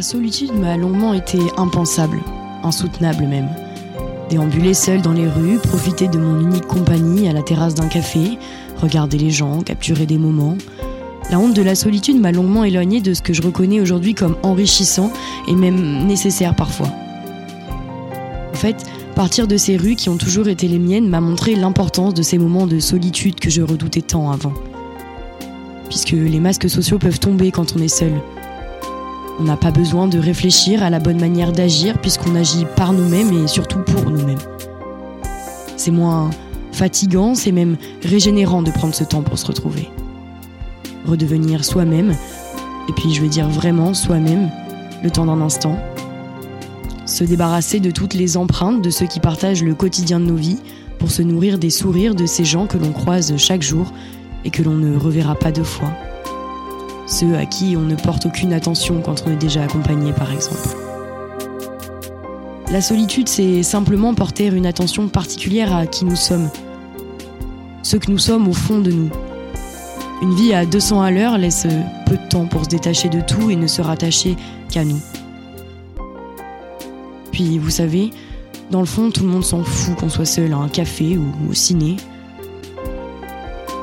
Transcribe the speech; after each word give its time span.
La 0.00 0.04
solitude 0.04 0.54
m'a 0.54 0.78
longuement 0.78 1.12
été 1.12 1.38
impensable, 1.58 2.20
insoutenable 2.62 3.26
même. 3.26 3.50
Déambuler 4.30 4.72
seul 4.72 5.02
dans 5.02 5.12
les 5.12 5.28
rues, 5.28 5.58
profiter 5.58 6.08
de 6.08 6.16
mon 6.16 6.40
unique 6.40 6.66
compagnie 6.66 7.28
à 7.28 7.34
la 7.34 7.42
terrasse 7.42 7.74
d'un 7.74 7.86
café, 7.86 8.38
regarder 8.78 9.18
les 9.18 9.28
gens, 9.28 9.60
capturer 9.60 10.06
des 10.06 10.16
moments. 10.16 10.56
La 11.30 11.38
honte 11.38 11.52
de 11.52 11.60
la 11.60 11.74
solitude 11.74 12.18
m'a 12.18 12.32
longuement 12.32 12.64
éloigné 12.64 13.02
de 13.02 13.12
ce 13.12 13.20
que 13.20 13.34
je 13.34 13.42
reconnais 13.42 13.78
aujourd'hui 13.78 14.14
comme 14.14 14.36
enrichissant 14.42 15.12
et 15.46 15.54
même 15.54 16.06
nécessaire 16.06 16.56
parfois. 16.56 16.88
En 18.54 18.56
fait, 18.56 18.82
partir 19.14 19.46
de 19.46 19.58
ces 19.58 19.76
rues 19.76 19.96
qui 19.96 20.08
ont 20.08 20.16
toujours 20.16 20.48
été 20.48 20.66
les 20.66 20.78
miennes 20.78 21.10
m'a 21.10 21.20
montré 21.20 21.56
l'importance 21.56 22.14
de 22.14 22.22
ces 22.22 22.38
moments 22.38 22.66
de 22.66 22.78
solitude 22.78 23.38
que 23.38 23.50
je 23.50 23.60
redoutais 23.60 24.00
tant 24.00 24.32
avant. 24.32 24.54
Puisque 25.90 26.12
les 26.12 26.40
masques 26.40 26.70
sociaux 26.70 26.98
peuvent 26.98 27.20
tomber 27.20 27.50
quand 27.50 27.76
on 27.76 27.82
est 27.82 27.88
seul, 27.88 28.12
on 29.40 29.44
n'a 29.44 29.56
pas 29.56 29.70
besoin 29.70 30.06
de 30.06 30.18
réfléchir 30.18 30.82
à 30.82 30.90
la 30.90 30.98
bonne 30.98 31.18
manière 31.18 31.50
d'agir 31.50 31.98
puisqu'on 31.98 32.34
agit 32.34 32.66
par 32.76 32.92
nous-mêmes 32.92 33.32
et 33.32 33.48
surtout 33.48 33.78
pour 33.78 34.10
nous-mêmes. 34.10 34.38
C'est 35.78 35.90
moins 35.90 36.28
fatigant, 36.72 37.34
c'est 37.34 37.50
même 37.50 37.78
régénérant 38.04 38.60
de 38.60 38.70
prendre 38.70 38.94
ce 38.94 39.02
temps 39.02 39.22
pour 39.22 39.38
se 39.38 39.46
retrouver. 39.46 39.88
Redevenir 41.06 41.64
soi-même, 41.64 42.14
et 42.88 42.92
puis 42.92 43.14
je 43.14 43.22
veux 43.22 43.28
dire 43.28 43.48
vraiment 43.48 43.94
soi-même, 43.94 44.50
le 45.02 45.10
temps 45.10 45.24
d'un 45.24 45.40
instant. 45.40 45.78
Se 47.06 47.24
débarrasser 47.24 47.80
de 47.80 47.90
toutes 47.90 48.14
les 48.14 48.36
empreintes 48.36 48.82
de 48.82 48.90
ceux 48.90 49.06
qui 49.06 49.20
partagent 49.20 49.64
le 49.64 49.74
quotidien 49.74 50.20
de 50.20 50.26
nos 50.26 50.36
vies 50.36 50.60
pour 50.98 51.10
se 51.10 51.22
nourrir 51.22 51.58
des 51.58 51.70
sourires 51.70 52.14
de 52.14 52.26
ces 52.26 52.44
gens 52.44 52.66
que 52.66 52.76
l'on 52.76 52.92
croise 52.92 53.34
chaque 53.38 53.62
jour 53.62 53.90
et 54.44 54.50
que 54.50 54.62
l'on 54.62 54.74
ne 54.74 54.98
reverra 54.98 55.34
pas 55.34 55.50
deux 55.50 55.64
fois 55.64 55.90
ceux 57.10 57.36
à 57.36 57.44
qui 57.44 57.76
on 57.76 57.82
ne 57.82 57.96
porte 57.96 58.26
aucune 58.26 58.52
attention 58.52 59.02
quand 59.02 59.24
on 59.26 59.32
est 59.32 59.36
déjà 59.36 59.64
accompagné 59.64 60.12
par 60.12 60.32
exemple. 60.32 60.68
La 62.70 62.80
solitude, 62.80 63.28
c'est 63.28 63.64
simplement 63.64 64.14
porter 64.14 64.46
une 64.46 64.66
attention 64.66 65.08
particulière 65.08 65.74
à 65.74 65.86
qui 65.86 66.04
nous 66.04 66.16
sommes, 66.16 66.48
ce 67.82 67.96
que 67.96 68.10
nous 68.10 68.18
sommes 68.18 68.46
au 68.46 68.52
fond 68.52 68.78
de 68.78 68.92
nous. 68.92 69.10
Une 70.22 70.34
vie 70.34 70.54
à 70.54 70.64
200 70.64 71.02
à 71.02 71.10
l'heure 71.10 71.36
laisse 71.36 71.66
peu 72.06 72.16
de 72.16 72.28
temps 72.28 72.46
pour 72.46 72.64
se 72.64 72.68
détacher 72.68 73.08
de 73.08 73.20
tout 73.20 73.50
et 73.50 73.56
ne 73.56 73.66
se 73.66 73.82
rattacher 73.82 74.36
qu'à 74.68 74.84
nous. 74.84 75.00
Puis, 77.32 77.58
vous 77.58 77.70
savez, 77.70 78.10
dans 78.70 78.80
le 78.80 78.86
fond, 78.86 79.10
tout 79.10 79.24
le 79.24 79.30
monde 79.30 79.44
s'en 79.44 79.64
fout 79.64 79.96
qu'on 79.96 80.08
soit 80.08 80.24
seul 80.24 80.52
à 80.52 80.56
un 80.56 80.68
café 80.68 81.18
ou 81.18 81.32
au 81.50 81.54
ciné, 81.54 81.96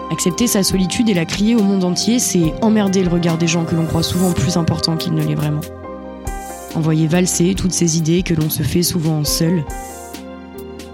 Accepter 0.09 0.47
sa 0.47 0.63
solitude 0.63 1.09
et 1.09 1.13
la 1.13 1.25
crier 1.25 1.55
au 1.55 1.61
monde 1.61 1.83
entier, 1.83 2.19
c'est 2.19 2.53
emmerder 2.61 3.03
le 3.03 3.09
regard 3.09 3.38
des 3.38 3.47
gens 3.47 3.66
que 3.66 3.75
l'on 3.75 3.86
croit 3.86 4.03
souvent 4.03 4.31
plus 4.31 4.55
important 4.55 4.95
qu'il 4.95 5.14
ne 5.14 5.22
l'est 5.22 5.36
vraiment. 5.36 5.59
Envoyer 6.75 7.08
valser 7.08 7.55
toutes 7.55 7.73
ces 7.73 7.97
idées 7.97 8.23
que 8.23 8.33
l'on 8.33 8.49
se 8.49 8.64
fait 8.64 8.83
souvent 8.83 9.25
seul. 9.25 9.66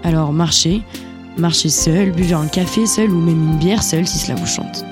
Alors 0.02 0.32
marchez, 0.32 0.82
marchez 1.38 1.68
seul, 1.68 2.10
buvez 2.10 2.34
un 2.34 2.48
café 2.48 2.86
seul 2.86 3.10
ou 3.10 3.20
même 3.20 3.52
une 3.52 3.58
bière 3.58 3.84
seule 3.84 4.06
si 4.06 4.18
cela 4.18 4.34
vous 4.34 4.46
chante. 4.46 4.84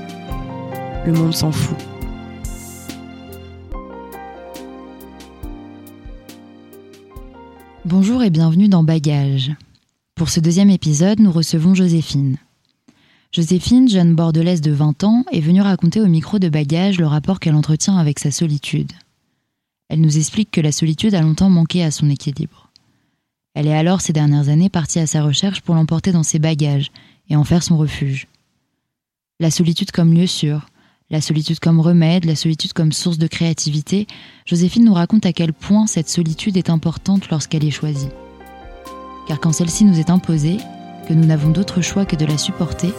Le 1.04 1.12
monde 1.12 1.34
s'en 1.34 1.50
fout. 1.50 1.76
Bonjour 7.84 8.22
et 8.22 8.30
bienvenue 8.30 8.68
dans 8.68 8.84
Bagage. 8.84 9.50
Pour 10.14 10.28
ce 10.28 10.38
deuxième 10.38 10.70
épisode, 10.70 11.18
nous 11.18 11.32
recevons 11.32 11.74
Joséphine. 11.74 12.36
Joséphine, 13.34 13.88
jeune 13.88 14.14
bordelaise 14.14 14.60
de 14.60 14.72
20 14.72 15.04
ans, 15.04 15.24
est 15.32 15.40
venue 15.40 15.62
raconter 15.62 16.02
au 16.02 16.06
micro 16.06 16.38
de 16.38 16.50
bagage 16.50 16.98
le 16.98 17.06
rapport 17.06 17.40
qu'elle 17.40 17.54
entretient 17.54 17.96
avec 17.96 18.18
sa 18.18 18.30
solitude. 18.30 18.92
Elle 19.88 20.02
nous 20.02 20.18
explique 20.18 20.50
que 20.50 20.60
la 20.60 20.70
solitude 20.70 21.14
a 21.14 21.22
longtemps 21.22 21.48
manqué 21.48 21.82
à 21.82 21.90
son 21.90 22.10
équilibre. 22.10 22.68
Elle 23.54 23.66
est 23.66 23.74
alors 23.74 24.02
ces 24.02 24.12
dernières 24.12 24.50
années 24.50 24.68
partie 24.68 24.98
à 24.98 25.06
sa 25.06 25.22
recherche 25.22 25.62
pour 25.62 25.74
l'emporter 25.74 26.12
dans 26.12 26.22
ses 26.22 26.38
bagages 26.38 26.92
et 27.30 27.36
en 27.36 27.44
faire 27.44 27.62
son 27.62 27.78
refuge. 27.78 28.28
La 29.40 29.50
solitude 29.50 29.92
comme 29.92 30.12
lieu 30.12 30.26
sûr, 30.26 30.66
la 31.08 31.22
solitude 31.22 31.58
comme 31.58 31.80
remède, 31.80 32.26
la 32.26 32.36
solitude 32.36 32.74
comme 32.74 32.92
source 32.92 33.18
de 33.18 33.26
créativité, 33.28 34.06
Joséphine 34.44 34.84
nous 34.84 34.94
raconte 34.94 35.24
à 35.24 35.32
quel 35.32 35.54
point 35.54 35.86
cette 35.86 36.10
solitude 36.10 36.58
est 36.58 36.68
importante 36.68 37.30
lorsqu'elle 37.30 37.64
est 37.64 37.70
choisie. 37.70 38.08
Car 39.26 39.40
quand 39.40 39.52
celle-ci 39.52 39.84
nous 39.84 39.98
est 39.98 40.10
imposée, 40.10 40.58
que 41.08 41.14
nous 41.14 41.24
n'avons 41.24 41.50
d'autre 41.50 41.80
choix 41.80 42.04
que 42.04 42.16
de 42.16 42.26
la 42.26 42.38
supporter, 42.38 42.92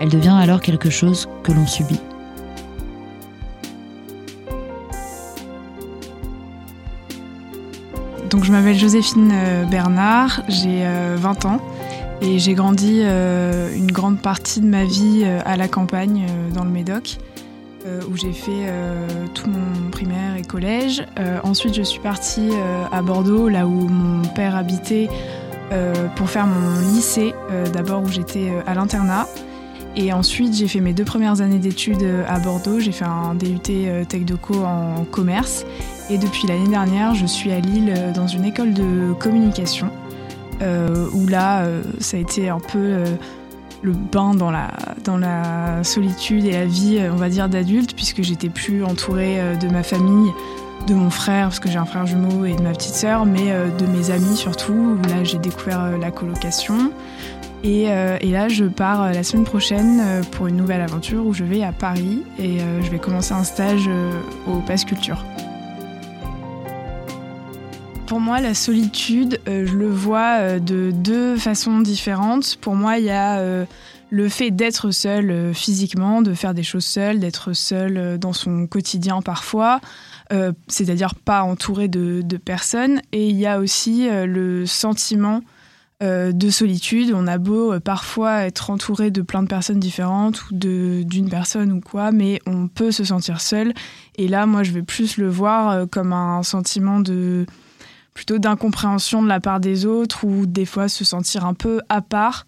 elle 0.00 0.08
devient 0.08 0.36
alors 0.38 0.60
quelque 0.60 0.90
chose 0.90 1.28
que 1.42 1.52
l'on 1.52 1.66
subit. 1.66 2.00
Donc 8.34 8.42
je 8.42 8.50
m'appelle 8.50 8.76
Joséphine 8.76 9.30
euh, 9.32 9.64
Bernard, 9.64 10.42
j'ai 10.48 10.82
20 10.82 11.44
euh, 11.44 11.48
ans 11.48 11.60
et 12.20 12.40
j'ai 12.40 12.54
grandi 12.54 13.02
euh, 13.04 13.72
une 13.72 13.92
grande 13.92 14.18
partie 14.18 14.60
de 14.60 14.66
ma 14.66 14.84
vie 14.84 15.24
à 15.24 15.56
la 15.56 15.68
campagne 15.68 16.26
dans 16.52 16.64
le 16.64 16.70
Médoc 16.70 17.18
où 18.10 18.16
j'ai 18.16 18.32
fait 18.32 18.66
tout 19.34 19.46
mon 19.48 19.90
primaire 19.90 20.36
et 20.36 20.42
collège. 20.42 21.04
ensuite 21.42 21.74
je 21.74 21.82
suis 21.82 22.00
partie 22.00 22.48
à 22.90 23.02
Bordeaux 23.02 23.50
là 23.50 23.66
où 23.66 23.88
mon 23.88 24.26
père 24.28 24.56
habitait 24.56 25.10
pour 26.16 26.30
faire 26.30 26.46
mon 26.46 26.80
lycée 26.92 27.34
d'abord 27.72 28.02
où 28.02 28.08
j'étais 28.08 28.52
à 28.66 28.74
l'internat 28.74 29.26
et 29.96 30.12
ensuite, 30.12 30.54
j'ai 30.54 30.66
fait 30.66 30.80
mes 30.80 30.92
deux 30.92 31.04
premières 31.04 31.40
années 31.40 31.58
d'études 31.58 32.02
euh, 32.02 32.24
à 32.28 32.40
Bordeaux. 32.40 32.80
J'ai 32.80 32.90
fait 32.90 33.04
un 33.04 33.34
DUT 33.34 33.60
euh, 33.70 34.04
Tech 34.04 34.24
Deco 34.24 34.64
en 34.64 35.04
commerce. 35.04 35.64
Et 36.10 36.18
depuis 36.18 36.48
l'année 36.48 36.68
dernière, 36.68 37.14
je 37.14 37.26
suis 37.26 37.52
à 37.52 37.60
Lille 37.60 37.94
euh, 37.96 38.12
dans 38.12 38.26
une 38.26 38.44
école 38.44 38.74
de 38.74 39.12
communication. 39.20 39.90
où 41.12 41.26
là, 41.26 41.66
ça 41.98 42.16
a 42.16 42.20
été 42.20 42.48
un 42.48 42.60
peu 42.60 43.04
le 43.82 43.92
bain 43.92 44.34
dans 44.34 44.50
la, 44.50 44.68
dans 45.04 45.18
la 45.18 45.84
solitude 45.84 46.46
et 46.46 46.52
la 46.52 46.64
vie, 46.64 47.00
on 47.12 47.16
va 47.16 47.28
dire, 47.28 47.48
d'adulte, 47.48 47.94
puisque 47.94 48.22
j'étais 48.22 48.48
plus 48.48 48.82
entourée 48.82 49.36
de 49.60 49.68
ma 49.68 49.82
famille, 49.82 50.30
de 50.86 50.94
mon 50.94 51.10
frère, 51.10 51.48
parce 51.48 51.60
que 51.60 51.70
j'ai 51.70 51.78
un 51.78 51.84
frère 51.84 52.06
jumeau, 52.06 52.44
et 52.44 52.54
de 52.54 52.62
ma 52.62 52.72
petite 52.72 52.94
sœur, 52.94 53.26
mais 53.26 53.52
de 53.78 53.86
mes 53.86 54.10
amis 54.10 54.36
surtout, 54.36 54.96
là, 55.08 55.24
j'ai 55.24 55.38
découvert 55.38 55.96
la 55.98 56.10
colocation. 56.10 56.90
Euh, 57.64 58.18
et, 58.20 58.30
là, 58.30 58.48
je 58.48 58.64
pars 58.64 59.02
euh, 59.02 59.12
la 59.12 59.22
semaine 59.22 59.44
prochaine 59.44 60.00
euh, 60.02 60.22
pour 60.22 60.46
une 60.46 60.56
nouvelle 60.56 60.82
aventure 60.82 61.24
où 61.24 61.32
je 61.32 61.44
vais 61.44 61.62
à 61.62 61.72
Paris 61.72 62.22
et 62.38 62.58
je 62.58 62.90
vais 62.90 62.98
commencer 62.98 63.32
un 63.32 63.44
stage 63.44 63.88
au 64.46 64.58
Passe 64.60 64.84
Culture. 64.84 65.24
Pour 68.06 68.20
moi, 68.20 68.40
la 68.40 68.54
solitude, 68.54 69.40
je 69.46 69.74
le 69.74 69.88
vois 69.88 70.60
de 70.60 70.90
deux 70.90 71.36
façons 71.36 71.80
différentes. 71.80 72.56
Pour 72.60 72.74
moi, 72.74 72.98
il 72.98 73.06
y 73.06 73.10
a 73.10 73.42
le 74.10 74.28
fait 74.28 74.50
d'être 74.50 74.90
seul 74.90 75.52
physiquement, 75.54 76.20
de 76.20 76.34
faire 76.34 76.54
des 76.54 76.62
choses 76.62 76.84
seul, 76.84 77.18
d'être 77.18 77.54
seul 77.54 78.18
dans 78.18 78.34
son 78.34 78.66
quotidien 78.66 79.22
parfois, 79.22 79.80
c'est-à-dire 80.68 81.14
pas 81.14 81.42
entouré 81.42 81.88
de, 81.88 82.36
personnes. 82.36 83.00
Et 83.12 83.28
il 83.28 83.36
y 83.36 83.46
a 83.46 83.58
aussi 83.58 84.08
le 84.10 84.66
sentiment 84.66 85.40
euh, 86.02 86.32
de 86.32 86.50
solitude. 86.50 87.12
On 87.14 87.28
a 87.28 87.38
beau 87.38 87.72
euh, 87.72 87.78
parfois 87.78 88.42
être 88.42 88.70
entouré 88.70 89.12
de 89.12 89.22
plein 89.22 89.44
de 89.44 89.48
personnes 89.48 89.78
différentes 89.78 90.50
ou 90.50 90.54
d'une 90.54 91.28
personne 91.30 91.70
ou 91.70 91.80
quoi, 91.80 92.10
mais 92.10 92.40
on 92.46 92.66
peut 92.66 92.90
se 92.90 93.04
sentir 93.04 93.40
seul. 93.40 93.72
Et 94.16 94.26
là, 94.26 94.44
moi, 94.44 94.64
je 94.64 94.72
vais 94.72 94.82
plus 94.82 95.18
le 95.18 95.28
voir 95.30 95.70
euh, 95.70 95.86
comme 95.86 96.12
un 96.12 96.42
sentiment 96.42 96.98
de 96.98 97.46
plutôt 98.12 98.38
d'incompréhension 98.38 99.22
de 99.22 99.28
la 99.28 99.38
part 99.38 99.60
des 99.60 99.86
autres 99.86 100.24
ou 100.24 100.46
des 100.46 100.66
fois 100.66 100.88
se 100.88 101.04
sentir 101.04 101.46
un 101.46 101.54
peu 101.54 101.80
à 101.88 102.02
part. 102.02 102.46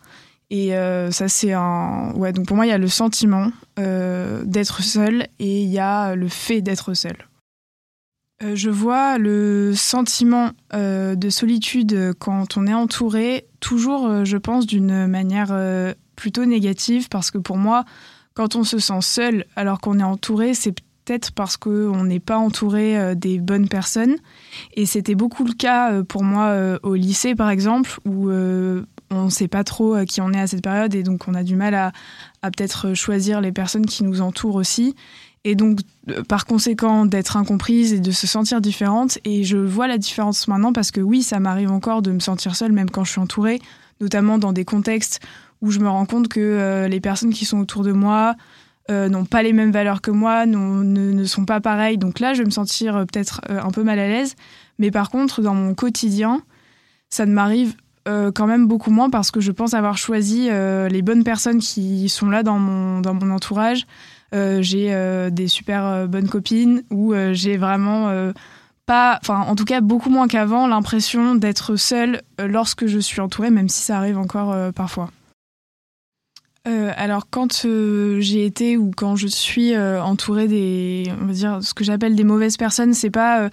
Et 0.50 0.70
ça, 1.10 1.26
c'est 1.26 1.52
un. 1.54 2.12
Ouais, 2.14 2.32
donc 2.32 2.46
pour 2.46 2.54
moi, 2.54 2.66
il 2.66 2.68
y 2.68 2.72
a 2.72 2.78
le 2.78 2.86
sentiment 2.86 3.50
d'être 3.76 4.80
seul 4.80 5.26
et 5.40 5.62
il 5.62 5.68
y 5.68 5.80
a 5.80 6.14
le 6.14 6.28
fait 6.28 6.60
d'être 6.60 6.94
seul. 6.94 7.16
Euh, 8.42 8.54
je 8.54 8.68
vois 8.68 9.16
le 9.16 9.72
sentiment 9.74 10.50
euh, 10.74 11.14
de 11.14 11.30
solitude 11.30 12.12
quand 12.18 12.58
on 12.58 12.66
est 12.66 12.74
entouré, 12.74 13.46
toujours, 13.60 14.06
euh, 14.06 14.24
je 14.24 14.36
pense, 14.36 14.66
d'une 14.66 15.06
manière 15.06 15.56
plutôt 16.16 16.44
négative, 16.44 17.08
parce 17.08 17.30
que 17.30 17.38
pour 17.38 17.56
moi, 17.56 17.84
quand 18.34 18.56
on 18.56 18.64
se 18.64 18.78
sent 18.78 19.00
seul 19.00 19.46
alors 19.56 19.80
qu'on 19.80 19.98
est 19.98 20.04
entouré, 20.04 20.52
c'est 20.52 20.72
peut-être 20.72 21.32
parce 21.32 21.56
qu'on 21.56 22.04
n'est 22.04 22.20
pas 22.20 22.36
entouré 22.36 23.14
des 23.14 23.38
bonnes 23.38 23.68
personnes. 23.68 24.16
Et 24.74 24.86
c'était 24.86 25.14
beaucoup 25.14 25.44
le 25.44 25.52
cas 25.52 26.02
pour 26.02 26.24
moi 26.24 26.78
au 26.82 26.94
lycée, 26.94 27.34
par 27.34 27.48
exemple, 27.50 27.98
où 28.04 28.30
on 28.30 29.24
ne 29.24 29.30
sait 29.30 29.48
pas 29.48 29.62
trop 29.62 30.04
qui 30.04 30.20
on 30.20 30.32
est 30.32 30.40
à 30.40 30.46
cette 30.46 30.62
période, 30.62 30.94
et 30.94 31.02
donc 31.02 31.28
on 31.28 31.34
a 31.34 31.42
du 31.42 31.54
mal 31.54 31.74
à 31.74 31.92
peut-être 32.42 32.94
choisir 32.94 33.40
les 33.40 33.52
personnes 33.52 33.86
qui 33.86 34.04
nous 34.04 34.20
entourent 34.20 34.56
aussi 34.56 34.94
et 35.46 35.54
donc 35.54 35.78
euh, 36.10 36.22
par 36.25 36.44
conséquent 36.44 37.06
d'être 37.06 37.37
incomprise 37.37 37.93
et 37.93 38.00
de 38.00 38.10
se 38.10 38.26
sentir 38.26 38.60
différente. 38.60 39.19
Et 39.25 39.44
je 39.44 39.56
vois 39.56 39.87
la 39.87 39.96
différence 39.96 40.48
maintenant 40.48 40.72
parce 40.72 40.90
que 40.90 41.00
oui, 41.00 41.22
ça 41.22 41.38
m'arrive 41.38 41.70
encore 41.70 42.02
de 42.02 42.10
me 42.10 42.19
sentir 42.19 42.56
seule 42.56 42.72
même 42.72 42.90
quand 42.90 43.04
je 43.04 43.12
suis 43.12 43.20
entourée, 43.20 43.60
notamment 44.00 44.38
dans 44.38 44.52
des 44.52 44.64
contextes 44.64 45.20
où 45.62 45.70
je 45.70 45.78
me 45.78 45.88
rends 45.88 46.04
compte 46.04 46.26
que 46.28 46.40
euh, 46.40 46.88
les 46.88 47.00
personnes 47.00 47.32
qui 47.32 47.44
sont 47.44 47.60
autour 47.60 47.82
de 47.84 47.93
moi 47.93 48.34
n'ont 48.88 49.25
pas 49.25 49.43
les 49.43 49.52
mêmes 49.52 49.72
valeurs 49.72 50.00
que 50.00 50.12
moi, 50.12 50.46
ne, 50.46 51.25
sont 51.25 51.44
pas 51.44 51.60
pareils. 51.60 51.99
Donc 51.99 52.20
là, 52.20 52.34
je 52.34 52.38
vais 52.38 52.44
me 52.44 52.52
sentir 52.52 53.04
peut-être 53.10 53.40
un 53.49 53.72
peu 53.72 53.82
mal 53.82 53.99
à 53.99 54.06
l'aise. 54.06 54.37
Mais 54.78 54.92
par 54.92 55.10
contre, 55.10 55.42
dans 55.42 55.54
mon 55.54 55.75
quotidien, 55.75 56.40
ça 57.10 57.26
ne 57.26 57.32
m'arrive 57.32 57.75
quand 58.04 58.46
même 58.46 58.69
beaucoup 58.69 58.92
moins 58.92 59.10
parce 59.10 59.32
que 59.32 59.40
je 59.40 59.50
pense 59.50 59.75
avoir 59.75 59.99
choisi 59.99 60.49
les 60.49 61.02
bonnes 61.02 61.25
personnes 61.25 61.58
qui 61.58 62.08
sont 62.08 62.31
là 62.31 62.44
dans 62.44 62.60
mon, 62.60 63.00
dans 63.00 63.14
mon 63.14 63.32
entourage. 63.32 63.88
J'ai 64.32 65.31
des 65.31 65.49
super 65.49 66.08
bonnes 66.08 66.28
copines 66.28 66.82
où 66.90 67.14
j'ai 67.32 67.56
vraiment 67.56 68.32
pas, 68.87 69.19
enfin 69.20 69.40
en 69.40 69.56
tout 69.56 69.64
cas 69.64 69.81
beaucoup 69.81 70.11
moins 70.11 70.28
qu'avant, 70.28 70.67
l'impression 70.69 71.34
d'être 71.34 71.76
seule 71.76 72.23
euh, 72.40 72.46
lorsque 72.46 72.87
je 72.87 72.99
suis 72.99 73.20
entourée, 73.20 73.50
même 73.50 73.69
si 73.69 73.82
ça 73.82 73.99
arrive 73.99 74.17
encore 74.17 74.52
euh, 74.52 74.70
parfois. 74.70 75.11
Euh, 76.69 76.93
alors 76.96 77.28
quand 77.31 77.67
j'ai 78.19 78.44
été 78.44 78.76
ou 78.76 78.90
quand 78.96 79.14
je 79.14 79.28
suis 79.28 79.76
entourée 79.76 80.49
des, 80.49 81.05
on 81.20 81.26
va 81.26 81.32
dire 81.32 81.58
ce 81.62 81.75
que 81.75 81.84
j'appelle 81.84 82.17
des 82.17 82.25
mauvaises 82.25 82.56
personnes, 82.56 82.93
c'est 82.93 83.11
pas 83.11 83.50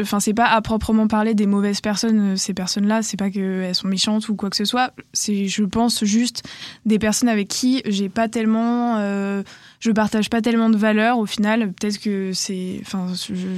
enfin 0.00 0.20
c'est 0.20 0.34
pas 0.34 0.46
à 0.46 0.60
proprement 0.62 1.08
parler 1.08 1.34
des 1.34 1.46
mauvaises 1.46 1.80
personnes 1.80 2.32
euh, 2.32 2.36
ces 2.36 2.54
personnes 2.54 2.86
là 2.86 3.02
c'est 3.02 3.16
pas 3.16 3.30
qu'elles 3.30 3.74
sont 3.74 3.88
méchantes 3.88 4.28
ou 4.28 4.36
quoi 4.36 4.50
que 4.50 4.56
ce 4.56 4.64
soit. 4.64 4.92
C'est 5.12 5.46
je 5.46 5.64
pense 5.64 6.04
juste 6.04 6.42
des 6.86 6.98
personnes 6.98 7.28
avec 7.28 7.48
qui 7.48 7.82
j'ai 7.86 8.08
pas 8.08 8.28
tellement 8.28 8.96
euh, 8.98 9.42
je 9.80 9.90
partage 9.90 10.30
pas 10.30 10.40
tellement 10.40 10.70
de 10.70 10.76
valeurs 10.76 11.18
au 11.18 11.26
final. 11.26 11.72
Peut-être 11.72 11.98
que 11.98 12.32
c'est 12.32 12.80
enfin 12.82 13.12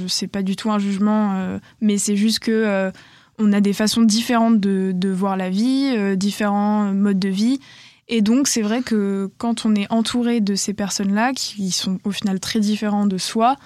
c'est 0.07 0.27
pas 0.27 0.43
du 0.43 0.55
tout 0.55 0.71
un 0.71 0.79
jugement 0.79 1.33
euh, 1.35 1.59
mais 1.81 1.97
c'est 1.97 2.15
juste 2.15 2.39
que 2.39 2.91
on 3.39 3.53
a 3.53 3.61
des 3.61 3.73
façons 3.73 4.01
différentes 4.01 4.59
de 4.59 5.09
voir 5.09 5.37
la 5.37 5.49
vie 5.49 6.17
différents 6.17 6.91
modes 6.93 7.19
de 7.19 7.29
vie. 7.29 7.59
Et 8.09 8.21
donc, 8.21 8.47
c'est 8.47 8.61
vrai 8.61 8.81
que 8.81 9.29
quand 9.37 9.65
on 9.65 9.75
est 9.75 9.91
entouré 9.91 10.39
de 10.39 10.55
ces 10.55 10.73
personnes-là, 10.73 11.33
qui 11.33 11.71
sont 11.71 11.99
au 12.05 12.11
final 12.11 12.39
très 12.39 12.59
différents 12.59 13.05
de 13.05 13.17
soi, 13.17 13.57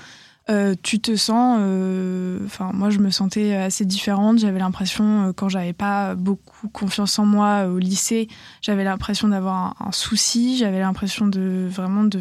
euh, 0.50 0.76
tu 0.82 1.00
te 1.00 1.16
sens. 1.16 1.60
Euh, 1.62 2.40
enfin, 2.46 2.72
moi, 2.74 2.90
je 2.90 3.00
me 3.00 3.12
sentais 3.12 3.54
assez 3.56 3.86
différente. 3.86 4.40
J'avais 4.40 4.60
l'impression, 4.60 5.30
euh, 5.30 5.34
quand 5.34 5.50
j'avais 5.50 5.74
pas 5.74 6.16
beaucoup 6.16 6.68
confiance 6.70 7.20
en 7.20 7.26
moi 7.26 7.68
au 7.68 7.78
lycée, 7.78 8.28
j'avais 8.62 8.84
l'impression 8.84 9.28
d'avoir 9.28 9.76
un, 9.80 9.92
souci. 9.92 10.58
J'avais 10.58 10.80
l'impression 10.80 11.28
de 11.28 11.68
vraiment 11.70 12.04
de, 12.04 12.20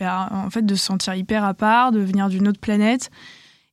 bah, 0.00 0.28
en 0.32 0.50
fait, 0.50 0.64
de 0.64 0.74
se 0.74 0.84
sentir 0.84 1.14
hyper 1.14 1.44
à 1.44 1.54
part, 1.54 1.92
de 1.92 2.00
venir 2.00 2.28
d'une 2.28 2.48
autre 2.48 2.60
planète. 2.60 3.10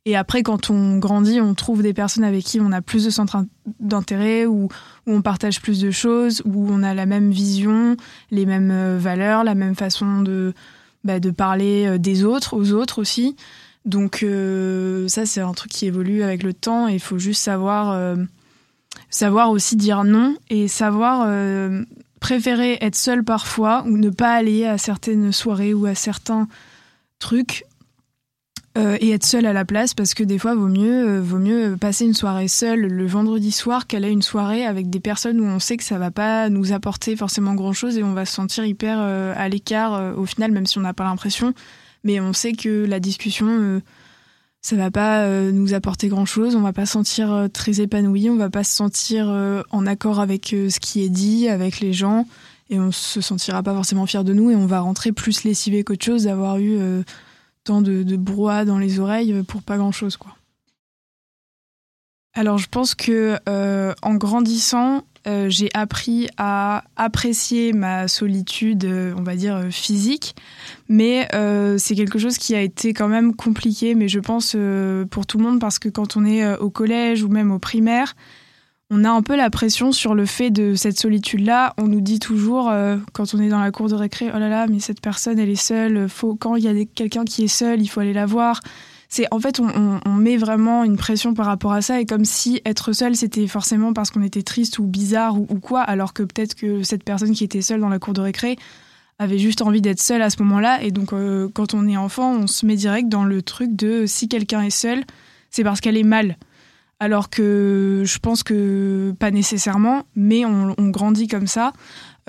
Et 0.08 0.16
après, 0.16 0.44
quand 0.44 0.70
on 0.70 0.98
grandit, 0.98 1.42
on 1.42 1.56
trouve 1.56 1.82
des 1.82 1.94
personnes 1.94 2.26
avec 2.26 2.44
qui 2.44 2.60
on 2.60 2.72
a 2.72 2.82
plus 2.82 3.06
de 3.06 3.10
centres 3.10 3.44
d'intérêt, 3.80 4.46
où, 4.46 4.66
où, 4.66 5.12
on 5.12 5.24
partage 5.24 5.62
plus 5.62 5.80
de 5.80 5.90
choses, 5.90 6.44
où 6.46 6.68
on 6.70 6.84
a 6.84 6.94
la 6.94 7.08
même 7.08 7.32
vision, 7.32 7.98
les 8.30 8.46
mêmes 8.46 8.98
valeurs, 8.98 9.44
la 9.44 9.56
même 9.56 9.74
façon 9.74 10.22
de, 10.22 10.54
bah, 11.04 11.20
de 11.20 11.32
parler 11.32 11.98
des 11.98 12.24
autres, 12.24 12.56
aux 12.56 12.74
autres 12.74 13.00
aussi. 13.00 13.36
Donc 13.86 14.24
euh, 14.24 15.08
ça, 15.08 15.26
c'est 15.26 15.42
un 15.42 15.54
truc 15.54 15.72
qui 15.72 15.86
évolue 15.86 16.24
avec 16.24 16.42
le 16.44 16.54
temps 16.54 16.88
et 16.88 16.96
il 16.96 17.00
faut 17.00 17.20
juste 17.20 17.42
savoir, 17.42 17.92
euh, 17.92 18.16
aussi 19.48 19.76
dire 19.76 20.04
non 20.04 20.36
et 20.50 20.68
savoir 20.68 21.26
euh, 21.28 21.84
préférer 22.20 22.80
être 22.82 22.96
seul 22.96 23.24
parfois 23.24 23.84
ou 23.86 23.98
ne 23.98 24.10
pas 24.10 24.34
aller 24.34 24.66
à 24.66 24.80
certaines 24.80 25.32
soirées 25.32 25.76
ou 25.76 25.86
à 25.86 25.94
certains 25.96 26.48
trucs 27.20 27.66
et 29.00 29.12
être 29.12 29.24
seul 29.24 29.46
à 29.46 29.54
la 29.54 29.64
place 29.64 29.94
parce 29.94 30.14
que 30.14 30.22
des 30.22 30.38
fois 30.38 30.54
vaut 30.54 30.68
mieux 30.68 31.18
vaut 31.22 31.40
mieux 31.40 31.78
passer 31.80 32.04
une 32.04 32.14
soirée 32.14 32.50
seule 32.50 32.82
le 32.82 33.08
vendredi 33.08 33.54
soir 33.54 33.88
qu'aller 33.88 34.10
une 34.10 34.22
soirée 34.22 34.66
avec 34.66 34.90
des 34.90 35.00
personnes 35.00 35.40
où 35.40 35.46
on 35.46 35.60
sait 35.60 35.78
que 35.78 35.84
ça 35.86 35.98
va 35.98 36.12
pas 36.12 36.50
nous 36.50 36.74
apporter 36.74 37.16
forcément 37.16 37.54
grand 37.54 37.72
chose 37.72 37.98
et 37.98 38.04
on 38.04 38.12
va 38.12 38.26
se 38.26 38.34
sentir 38.34 38.66
hyper 38.66 39.00
à 39.00 39.48
l'écart 39.48 40.18
au 40.18 40.26
final 40.26 40.52
même 40.52 40.66
si 40.66 40.78
on 40.78 40.82
n'a 40.82 40.94
pas 40.94 41.06
l'impression 41.06 41.54
mais 42.06 42.22
on 42.22 42.32
sait 42.32 42.54
que 42.54 42.86
la 42.86 43.02
discussion, 43.02 43.48
euh, 43.50 43.82
ça 44.62 44.76
va 44.78 44.92
pas 44.92 45.24
euh, 45.24 45.52
nous 45.52 45.74
apporter 45.74 46.08
grand 46.08 46.26
chose. 46.26 46.56
On 46.56 46.62
va 46.62 46.72
pas 46.72 46.86
se 46.86 46.94
sentir 46.94 47.34
euh, 47.34 47.48
très 47.48 47.82
épanoui, 47.82 48.30
on 48.30 48.38
va 48.38 48.52
pas 48.52 48.64
se 48.64 48.72
sentir 48.72 49.28
en 49.72 49.86
accord 49.86 50.22
avec 50.22 50.48
ce 50.50 50.80
qui 50.80 51.04
est 51.04 51.10
dit, 51.10 51.50
avec 51.50 51.82
les 51.82 51.92
gens, 51.92 52.26
et 52.70 52.80
on 52.80 52.92
se 52.92 53.20
sentira 53.20 53.62
pas 53.64 53.74
forcément 53.74 54.06
fier 54.06 54.24
de 54.24 54.34
nous, 54.34 54.52
et 54.52 54.56
on 54.56 54.68
va 54.68 54.80
rentrer 54.80 55.12
plus 55.12 55.44
lessivé 55.44 55.84
qu'autre 55.84 56.06
chose 56.06 56.24
d'avoir 56.24 56.60
eu 56.60 56.80
tant 57.64 57.82
de, 57.82 58.04
de 58.04 58.16
brouhaha 58.16 58.64
dans 58.64 58.78
les 58.78 59.00
oreilles 59.00 59.44
pour 59.44 59.64
pas 59.64 59.78
grand 59.78 59.92
chose, 59.92 60.16
quoi. 60.16 60.36
Alors 62.38 62.58
je 62.58 62.68
pense 62.68 62.96
que 62.96 63.38
en 64.02 64.16
grandissant, 64.16 65.04
j'ai 65.48 65.70
appris 65.74 66.28
à 66.38 66.84
apprécier 66.96 67.74
ma 67.74 68.08
solitude, 68.08 68.86
on 69.18 69.24
va 69.24 69.36
dire 69.36 69.68
physique, 69.72 70.36
mais 70.88 71.28
euh, 71.34 71.78
c'est 71.78 71.96
quelque 71.96 72.20
chose 72.20 72.38
qui 72.38 72.56
a 72.56 72.62
été 72.62 72.94
quand 72.94 73.08
même 73.08 73.36
compliqué, 73.36 73.96
mais 73.96 74.08
je 74.08 74.20
pense 74.20 74.54
euh, 74.56 75.06
pour 75.06 75.26
tout 75.26 75.38
le 75.38 75.44
monde, 75.44 75.60
parce 75.60 75.80
que 75.80 75.90
quand 75.90 76.16
on 76.16 76.26
est 76.26 76.44
euh, 76.44 76.58
au 76.58 76.70
collège 76.70 77.24
ou 77.24 77.28
même 77.28 77.52
au 77.52 77.60
primaire, 77.60 78.16
on 78.92 79.04
a 79.04 79.10
un 79.10 79.24
peu 79.24 79.36
la 79.36 79.50
pression 79.50 79.92
sur 79.92 80.14
le 80.14 80.28
fait 80.28 80.52
de 80.52 80.76
cette 80.76 81.00
solitude-là. 81.00 81.74
On 81.78 81.88
nous 81.88 82.02
dit 82.02 82.20
toujours, 82.20 82.72
quand 83.14 83.34
on 83.34 83.40
est 83.40 83.50
dans 83.50 83.60
la 83.60 83.72
cour 83.72 83.90
de 83.90 83.96
récré, 83.96 84.30
oh 84.32 84.38
là 84.38 84.48
là, 84.48 84.68
mais 84.68 84.80
cette 84.80 85.02
personne, 85.02 85.40
elle 85.40 85.50
est 85.50 85.56
seule. 85.56 86.08
Faut, 86.08 86.36
quand 86.36 86.56
il 86.56 86.66
y 86.66 86.68
a 86.68 86.86
quelqu'un 86.86 87.26
qui 87.26 87.46
est 87.46 87.48
seul, 87.48 87.82
il 87.82 87.88
faut 87.88 88.02
aller 88.02 88.14
la 88.14 88.28
voir. 88.28 88.60
C'est 89.16 89.28
en 89.32 89.40
fait, 89.40 89.62
on, 89.62 90.12
met 90.12 90.36
vraiment 90.36 90.84
une 90.84 90.98
pression 90.98 91.34
par 91.34 91.46
rapport 91.46 91.72
à 91.72 91.82
ça, 91.82 92.02
et 92.02 92.06
comme 92.06 92.26
si 92.26 92.62
être 92.66 92.92
seul, 92.92 93.16
c'était 93.16 93.48
forcément 93.48 93.94
parce 93.94 94.12
qu'on 94.12 94.22
était 94.22 94.42
triste 94.44 94.78
ou 94.78 94.84
bizarre 94.84 95.40
ou, 95.40 95.60
quoi, 95.62 95.80
alors 95.80 96.12
que 96.12 96.22
peut-être 96.22 96.54
que 96.54 96.84
cette 96.84 97.06
personne 97.06 97.32
qui 97.32 97.46
était 97.46 97.62
seule 97.62 97.80
dans 97.80 97.88
la 97.88 97.98
cour 97.98 98.14
de 98.14 98.20
récré, 98.20 98.58
avait 99.18 99.38
juste 99.38 99.62
envie 99.62 99.80
d'être 99.80 100.02
seul 100.02 100.22
à 100.22 100.30
ce 100.30 100.44
moment-là. 100.44 100.84
Et 100.84 100.92
donc, 100.92 101.14
euh, 101.14 101.48
quand 101.54 101.74
on 101.74 101.88
est 101.88 101.96
enfant, 101.96 102.34
on 102.34 102.46
se 102.46 102.66
met 102.66 102.76
direct 102.76 103.08
dans 103.08 103.24
le 103.24 103.42
truc 103.42 103.74
de 103.74 104.06
si 104.06 104.28
quelqu'un 104.28 104.64
est 104.64 104.70
seul, 104.70 105.06
c'est 105.50 105.64
parce 105.64 105.80
qu'elle 105.80 105.96
est 105.96 106.04
mal. 106.04 106.36
Alors 107.00 107.30
que 107.30 108.04
je 108.06 108.20
pense 108.20 108.44
que 108.44 109.14
pas 109.18 109.32
nécessairement, 109.32 110.04
mais 110.18 110.44
on, 110.44 110.76
grandit 110.90 111.30
comme 111.30 111.48
ça. 111.48 111.72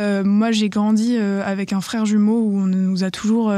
Euh, 0.01 0.23
moi, 0.23 0.53
j'ai 0.53 0.69
grandi 0.69 1.17
euh, 1.19 1.45
avec 1.45 1.73
un 1.73 1.81
frère 1.81 2.07
jumeau 2.07 2.43
où 2.43 2.59
on 2.61 2.67
nous 2.67 3.03
a 3.03 3.11
toujours 3.11 3.53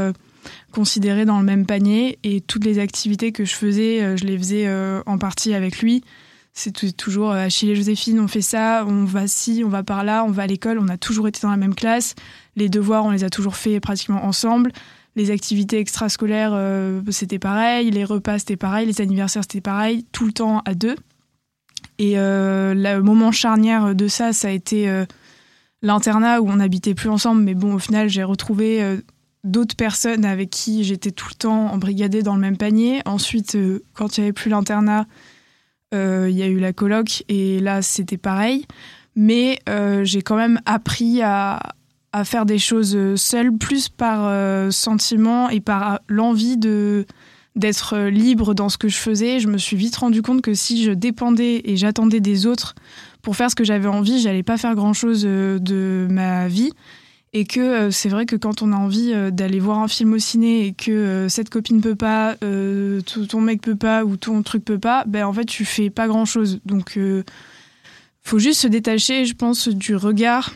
considérés 0.72 1.24
dans 1.24 1.38
le 1.38 1.44
même 1.44 1.66
panier 1.66 2.18
et 2.24 2.40
toutes 2.40 2.64
les 2.64 2.78
activités 2.78 3.32
que 3.32 3.44
je 3.44 3.54
faisais, 3.54 4.16
je 4.16 4.24
les 4.24 4.38
faisais 4.38 4.68
en 5.06 5.18
partie 5.18 5.54
avec 5.54 5.80
lui. 5.80 6.04
C'est 6.52 6.96
toujours 6.96 7.34
chez 7.48 7.66
les 7.66 7.76
Joséphine, 7.76 8.18
on 8.20 8.28
fait 8.28 8.42
ça, 8.42 8.84
on 8.86 9.04
va 9.04 9.26
ci, 9.28 9.62
on 9.64 9.68
va 9.68 9.82
par 9.82 10.02
là, 10.02 10.24
on 10.24 10.30
va 10.30 10.42
à 10.42 10.46
l'école, 10.46 10.78
on 10.78 10.88
a 10.88 10.96
toujours 10.96 11.28
été 11.28 11.40
dans 11.42 11.50
la 11.50 11.56
même 11.56 11.74
classe. 11.74 12.14
Les 12.56 12.68
devoirs, 12.68 13.04
on 13.04 13.10
les 13.10 13.24
a 13.24 13.30
toujours 13.30 13.56
fait 13.56 13.78
pratiquement 13.80 14.24
ensemble. 14.24 14.72
Les 15.18 15.32
activités 15.32 15.80
extrascolaires, 15.80 16.52
euh, 16.54 17.00
c'était 17.10 17.40
pareil. 17.40 17.90
Les 17.90 18.04
repas, 18.04 18.38
c'était 18.38 18.56
pareil. 18.56 18.86
Les 18.86 19.00
anniversaires, 19.00 19.42
c'était 19.42 19.60
pareil. 19.60 20.06
Tout 20.12 20.24
le 20.26 20.32
temps 20.32 20.62
à 20.64 20.74
deux. 20.74 20.94
Et 21.98 22.20
euh, 22.20 22.72
le 22.72 23.02
moment 23.02 23.32
charnière 23.32 23.96
de 23.96 24.06
ça, 24.06 24.32
ça 24.32 24.46
a 24.46 24.50
été 24.52 24.88
euh, 24.88 25.06
l'internat 25.82 26.40
où 26.40 26.48
on 26.48 26.56
n'habitait 26.56 26.94
plus 26.94 27.08
ensemble. 27.08 27.42
Mais 27.42 27.54
bon, 27.54 27.74
au 27.74 27.78
final, 27.80 28.08
j'ai 28.08 28.22
retrouvé 28.22 29.00
d'autres 29.48 29.76
personnes 29.76 30.24
avec 30.24 30.50
qui 30.50 30.84
j'étais 30.84 31.10
tout 31.10 31.28
le 31.30 31.34
temps 31.34 31.72
embrigadée 31.72 32.22
dans 32.22 32.34
le 32.34 32.40
même 32.40 32.56
panier. 32.56 33.00
Ensuite, 33.04 33.56
quand 33.94 34.16
il 34.16 34.20
n'y 34.20 34.26
avait 34.26 34.32
plus 34.32 34.50
l'internat, 34.50 35.06
il 35.92 36.30
y 36.30 36.42
a 36.42 36.46
eu 36.46 36.58
la 36.58 36.72
coloc. 36.72 37.24
Et 37.28 37.60
là, 37.60 37.82
c'était 37.82 38.18
pareil. 38.18 38.66
Mais 39.16 39.58
j'ai 40.04 40.22
quand 40.22 40.36
même 40.36 40.60
appris 40.66 41.22
à, 41.22 41.60
à 42.12 42.24
faire 42.24 42.46
des 42.46 42.58
choses 42.58 42.96
euh, 42.96 43.16
seule, 43.16 43.56
plus 43.56 43.88
par 43.88 44.26
euh, 44.26 44.70
sentiment 44.70 45.48
et 45.48 45.60
par 45.60 46.00
l'envie 46.08 46.56
de 46.56 47.06
d'être 47.56 47.94
euh, 47.94 48.10
libre 48.10 48.54
dans 48.54 48.68
ce 48.68 48.78
que 48.78 48.88
je 48.88 48.96
faisais. 48.96 49.40
Je 49.40 49.48
me 49.48 49.58
suis 49.58 49.76
vite 49.76 49.96
rendu 49.96 50.22
compte 50.22 50.42
que 50.42 50.54
si 50.54 50.84
je 50.84 50.92
dépendais 50.92 51.62
et 51.64 51.76
j'attendais 51.76 52.20
des 52.20 52.46
autres 52.46 52.74
pour 53.20 53.36
faire 53.36 53.50
ce 53.50 53.56
que 53.56 53.64
j'avais 53.64 53.88
envie, 53.88 54.20
j'allais 54.20 54.44
pas 54.44 54.56
faire 54.56 54.74
grand 54.74 54.92
chose 54.92 55.22
de 55.22 56.06
ma 56.08 56.48
vie. 56.48 56.70
Et 57.34 57.44
que 57.44 57.90
c'est 57.90 58.08
vrai 58.08 58.24
que 58.24 58.36
quand 58.36 58.62
on 58.62 58.72
a 58.72 58.76
envie 58.76 59.12
d'aller 59.32 59.60
voir 59.60 59.80
un 59.80 59.88
film 59.88 60.14
au 60.14 60.18
ciné 60.18 60.66
et 60.66 60.72
que 60.72 61.26
cette 61.28 61.50
copine 61.50 61.82
peut 61.82 61.94
pas, 61.94 62.36
ton 62.36 63.40
mec 63.40 63.60
peut 63.60 63.76
pas 63.76 64.04
ou 64.04 64.16
ton 64.16 64.42
truc 64.42 64.64
peut 64.64 64.78
pas, 64.78 65.04
ben 65.06 65.26
en 65.26 65.32
fait 65.34 65.44
tu 65.44 65.66
fais 65.66 65.90
pas 65.90 66.08
grand 66.08 66.24
chose. 66.24 66.60
Donc 66.64 66.98
faut 68.22 68.38
juste 68.38 68.60
se 68.60 68.68
détacher, 68.68 69.24
je 69.24 69.34
pense, 69.34 69.68
du 69.68 69.96
regard 69.96 70.52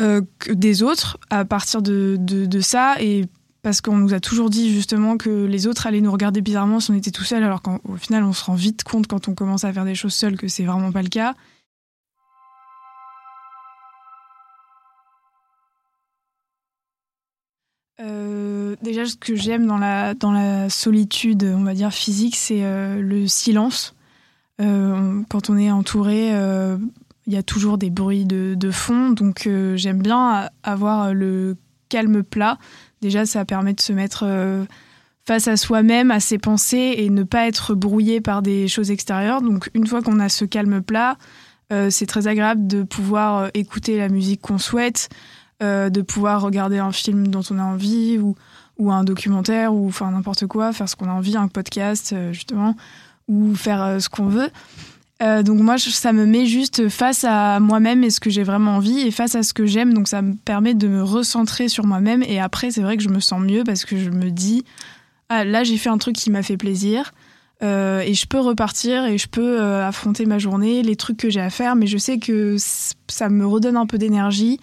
euh, 0.00 0.20
des 0.48 0.82
autres 0.82 1.18
à 1.28 1.44
partir 1.44 1.82
de, 1.82 2.16
de, 2.18 2.60
ça 2.60 2.94
et 3.00 3.24
parce 3.62 3.80
qu'on 3.80 3.96
nous 3.96 4.14
a 4.14 4.20
toujours 4.20 4.48
dit 4.48 4.72
justement 4.72 5.16
que 5.16 5.44
les 5.44 5.66
autres 5.66 5.86
allaient 5.86 6.00
nous 6.00 6.12
regarder 6.12 6.40
bizarrement 6.40 6.78
si 6.78 6.92
on 6.92 6.94
était 6.94 7.10
tout 7.10 7.24
seul 7.24 7.42
alors 7.42 7.62
qu'au 7.62 7.96
final 7.96 8.22
on 8.22 8.32
se 8.32 8.44
rend 8.44 8.54
vite 8.54 8.84
compte 8.84 9.08
quand 9.08 9.26
on 9.26 9.34
commence 9.34 9.64
à 9.64 9.72
faire 9.72 9.84
des 9.84 9.96
choses 9.96 10.14
seul 10.14 10.36
que 10.36 10.46
c'est 10.46 10.62
vraiment 10.62 10.92
pas 10.92 11.02
le 11.02 11.08
cas. 11.08 11.34
Euh, 18.00 18.76
déjà, 18.82 19.06
ce 19.06 19.16
que 19.16 19.34
j'aime 19.34 19.66
dans 19.66 19.78
la, 19.78 20.14
dans 20.14 20.32
la 20.32 20.70
solitude, 20.70 21.44
on 21.44 21.64
va 21.64 21.74
dire 21.74 21.92
physique, 21.92 22.36
c'est 22.36 22.64
euh, 22.64 23.00
le 23.00 23.26
silence. 23.26 23.94
quand 24.58 25.50
on 25.50 25.56
est 25.56 25.70
entouré 25.70 26.32
il 27.26 27.34
y 27.34 27.36
a 27.36 27.42
toujours 27.42 27.76
des 27.76 27.90
bruits 27.90 28.24
de, 28.24 28.70
fond, 28.70 29.10
donc 29.10 29.46
euh, 29.46 29.76
j'aime 29.76 30.00
bien 30.00 30.48
avoir 30.62 31.12
le 31.12 31.56
calme 31.90 32.22
plat, 32.22 32.58
Déjà, 33.00 33.26
ça 33.26 33.44
permet 33.44 33.74
de 33.74 33.80
se 33.80 33.92
mettre 33.92 34.24
face 35.28 35.46
à 35.46 35.58
soi-même, 35.58 36.10
à 36.10 36.20
ses 36.20 36.38
pensées 36.38 36.94
et 36.96 37.10
ne 37.10 37.22
pas 37.22 37.46
être 37.46 37.74
brouillé 37.74 38.22
par 38.22 38.40
des 38.40 38.66
choses 38.66 38.90
extérieures. 38.90 39.42
Donc 39.42 39.68
une 39.74 39.86
fois 39.86 40.00
qu'on 40.00 40.20
a 40.20 40.30
ce 40.30 40.46
calme 40.46 40.80
plat, 40.80 41.18
euh, 41.70 41.90
c'est 41.90 42.06
très 42.06 42.28
agréable 42.28 42.66
de 42.66 42.82
pouvoir 42.82 43.36
euh, 43.36 43.48
écouter 43.52 43.98
la 43.98 44.08
musique 44.08 44.40
qu'on 44.40 44.56
souhaite, 44.56 45.10
euh, 45.62 45.90
de 45.90 46.02
pouvoir 46.02 46.42
regarder 46.42 46.78
un 46.78 46.92
film 46.92 47.28
dont 47.28 47.42
on 47.50 47.58
a 47.58 47.62
envie 47.62 48.18
ou, 48.18 48.36
ou 48.78 48.92
un 48.92 49.04
documentaire 49.04 49.74
ou 49.74 49.88
enfin 49.88 50.10
n'importe 50.10 50.46
quoi, 50.46 50.72
faire 50.72 50.88
ce 50.88 50.96
qu'on 50.96 51.08
a 51.08 51.12
envie, 51.12 51.36
un 51.36 51.48
podcast 51.48 52.14
justement, 52.32 52.76
ou 53.28 53.54
faire 53.54 54.00
ce 54.00 54.08
qu'on 54.08 54.28
veut. 54.28 54.50
donc 55.20 55.60
moi, 55.60 55.78
ça 55.78 56.12
me 56.12 56.26
met 56.26 56.46
juste 56.46 56.88
face 56.88 57.24
à 57.24 57.60
moi-même 57.60 58.04
et 58.04 58.10
ce 58.10 58.20
que 58.20 58.30
j'ai 58.30 58.44
vraiment 58.44 58.76
envie 58.76 59.00
et 59.00 59.10
face 59.10 59.34
à 59.34 59.42
ce 59.42 59.52
que 59.52 59.66
j'aime. 59.66 59.94
Donc 59.94 60.08
ça 60.08 60.22
me 60.22 60.34
permet 60.34 60.74
de 60.74 60.88
me 60.88 61.02
recentrer 61.02 61.68
sur 61.68 61.86
moi-même. 61.86 62.22
Et 62.22 62.40
après, 62.40 62.70
c'est 62.70 62.82
vrai 62.82 62.96
que 62.96 63.02
je 63.02 63.08
me 63.08 63.20
sens 63.20 63.40
mieux 63.40 63.64
parce 63.64 63.84
que 63.84 63.96
je 63.96 64.10
me 64.10 64.30
dis, 64.30 64.64
ah, 65.28 65.44
là 65.44 65.64
j'ai 65.64 65.76
fait 65.76 65.90
un 65.90 65.98
truc 65.98 66.16
qui 66.16 66.30
m'a 66.30 66.42
fait 66.42 66.56
plaisir. 66.56 67.12
Euh, 67.62 68.00
et 68.00 68.14
je 68.14 68.26
peux 68.26 68.38
repartir 68.38 69.04
et 69.06 69.18
je 69.18 69.26
peux 69.26 69.60
euh, 69.60 69.86
affronter 69.86 70.26
ma 70.26 70.38
journée, 70.38 70.82
les 70.82 70.94
trucs 70.96 71.16
que 71.16 71.28
j'ai 71.28 71.40
à 71.40 71.50
faire, 71.50 71.74
mais 71.74 71.86
je 71.86 71.98
sais 71.98 72.18
que 72.18 72.56
ça 73.08 73.28
me 73.28 73.46
redonne 73.46 73.76
un 73.76 73.86
peu 73.86 73.98
d'énergie. 73.98 74.60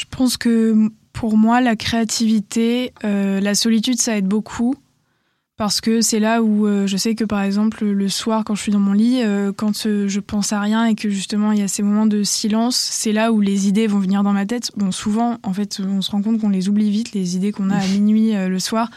Je 0.00 0.06
pense 0.08 0.38
que 0.38 0.90
pour 1.12 1.36
moi, 1.36 1.60
la 1.60 1.76
créativité, 1.76 2.94
euh, 3.04 3.38
la 3.40 3.54
solitude, 3.54 4.00
ça 4.00 4.16
aide 4.16 4.26
beaucoup 4.26 4.74
parce 5.58 5.82
que 5.82 6.00
c'est 6.00 6.20
là 6.20 6.42
où 6.42 6.66
euh, 6.66 6.86
je 6.86 6.96
sais 6.96 7.14
que 7.14 7.24
par 7.24 7.42
exemple 7.42 7.84
le 7.84 8.08
soir 8.08 8.44
quand 8.44 8.54
je 8.54 8.62
suis 8.62 8.72
dans 8.72 8.80
mon 8.80 8.94
lit, 8.94 9.20
euh, 9.22 9.52
quand 9.54 9.86
je 9.86 10.20
pense 10.20 10.54
à 10.54 10.60
rien 10.62 10.86
et 10.86 10.94
que 10.94 11.10
justement 11.10 11.52
il 11.52 11.58
y 11.58 11.62
a 11.62 11.68
ces 11.68 11.82
moments 11.82 12.06
de 12.06 12.22
silence, 12.22 12.76
c'est 12.76 13.12
là 13.12 13.30
où 13.30 13.42
les 13.42 13.68
idées 13.68 13.86
vont 13.86 13.98
venir 13.98 14.22
dans 14.22 14.32
ma 14.32 14.46
tête. 14.46 14.70
Bon, 14.78 14.90
souvent 14.90 15.36
en 15.42 15.52
fait 15.52 15.78
on 15.86 16.00
se 16.00 16.10
rend 16.12 16.22
compte 16.22 16.40
qu'on 16.40 16.48
les 16.48 16.70
oublie 16.70 16.90
vite 16.90 17.12
les 17.12 17.36
idées 17.36 17.52
qu'on 17.52 17.68
a 17.68 17.76
à 17.76 17.86
minuit 17.88 18.32
le 18.32 18.58
soir. 18.58 18.88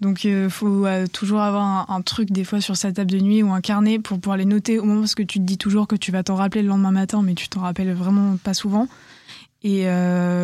Donc 0.00 0.24
il 0.24 0.50
faut 0.50 0.86
toujours 1.12 1.40
avoir 1.40 1.88
un, 1.88 2.02
truc 2.02 2.32
des 2.32 2.42
fois 2.42 2.60
sur 2.60 2.76
sa 2.76 2.90
table 2.90 3.12
de 3.12 3.20
nuit 3.20 3.44
ou 3.44 3.52
un 3.52 3.60
carnet 3.60 4.00
pour 4.00 4.18
pouvoir 4.18 4.38
les 4.38 4.44
noter 4.44 4.80
au 4.80 4.84
moment 4.84 5.02
parce 5.02 5.14
que 5.14 5.22
tu 5.22 5.38
te 5.38 5.44
dis 5.44 5.58
toujours 5.58 5.86
que 5.86 5.94
tu 5.94 6.10
vas 6.10 6.24
t'en 6.24 6.34
rappeler 6.34 6.62
le 6.62 6.68
lendemain 6.68 6.90
matin, 6.90 7.22
mais 7.22 7.34
tu 7.34 7.48
t'en 7.48 7.60
rappelles 7.60 7.92
vraiment 7.92 8.36
pas 8.42 8.54
souvent. 8.54 8.88
Et 9.64 9.86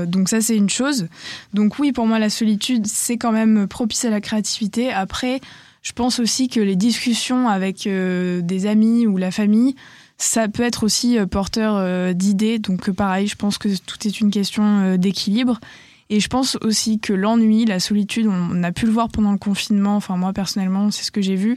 donc 0.07 0.29
ça 0.29 0.41
c'est 0.41 0.57
une 0.57 0.69
chose. 0.69 1.07
Donc 1.53 1.79
oui 1.79 1.93
pour 1.93 2.07
moi 2.07 2.19
la 2.19 2.31
solitude 2.31 2.87
c'est 2.87 3.17
quand 3.17 3.31
même 3.31 3.69
propice 3.69 4.05
à 4.05 4.11
la 4.11 4.21
créativité. 4.21 4.93
Après 4.93 5.41
je 5.85 5.93
pense 5.93 6.19
aussi 6.19 6.49
que 6.49 6.61
les 6.61 6.77
discussions 6.77 7.47
avec 7.47 7.87
euh, 7.87 8.41
des 8.41 8.67
amis 8.67 9.07
ou 9.07 9.19
la 9.19 9.31
famille, 9.31 9.77
ça 10.17 10.49
peut 10.49 10.63
être 10.63 10.83
aussi 10.83 11.19
euh, 11.19 11.27
porteur 11.27 11.77
euh, 11.77 12.15
d'idées. 12.15 12.59
Donc 12.59 12.91
pareil, 12.91 13.27
je 13.29 13.37
pense 13.37 13.59
que 13.59 13.69
tout 13.77 14.07
est 14.07 14.21
une 14.21 14.31
question 14.31 14.97
d'équilibre. 14.97 15.61
Et 16.09 16.21
je 16.21 16.29
pense 16.29 16.57
aussi 16.63 17.01
que 17.01 17.13
l'ennui, 17.13 17.67
la 17.67 17.81
solitude, 17.81 18.27
on, 18.27 18.63
a 18.63 18.73
pu 18.73 18.87
le 18.87 18.93
voir 18.93 19.09
pendant 19.11 19.33
le 19.33 19.39
confinement, 19.39 19.97
enfin 19.97 20.17
moi 20.17 20.33
personnellement, 20.33 20.91
c'est 20.91 21.05
ce 21.05 21.11
que 21.11 21.23
j'ai 21.23 21.35
vu, 21.35 21.57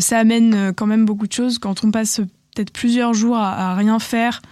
ça 0.00 0.18
amène 0.18 0.72
quand 0.74 0.86
même 0.86 1.04
beaucoup 1.04 1.28
de 1.28 1.32
choses. 1.32 1.60
Quand 1.60 1.84
on 1.84 1.92
passe 1.92 2.20
peut-être 2.52 2.72
plusieurs 2.72 3.14
jours 3.14 3.36
à 3.36 3.76
rien 3.76 4.00
faire, 4.00 4.42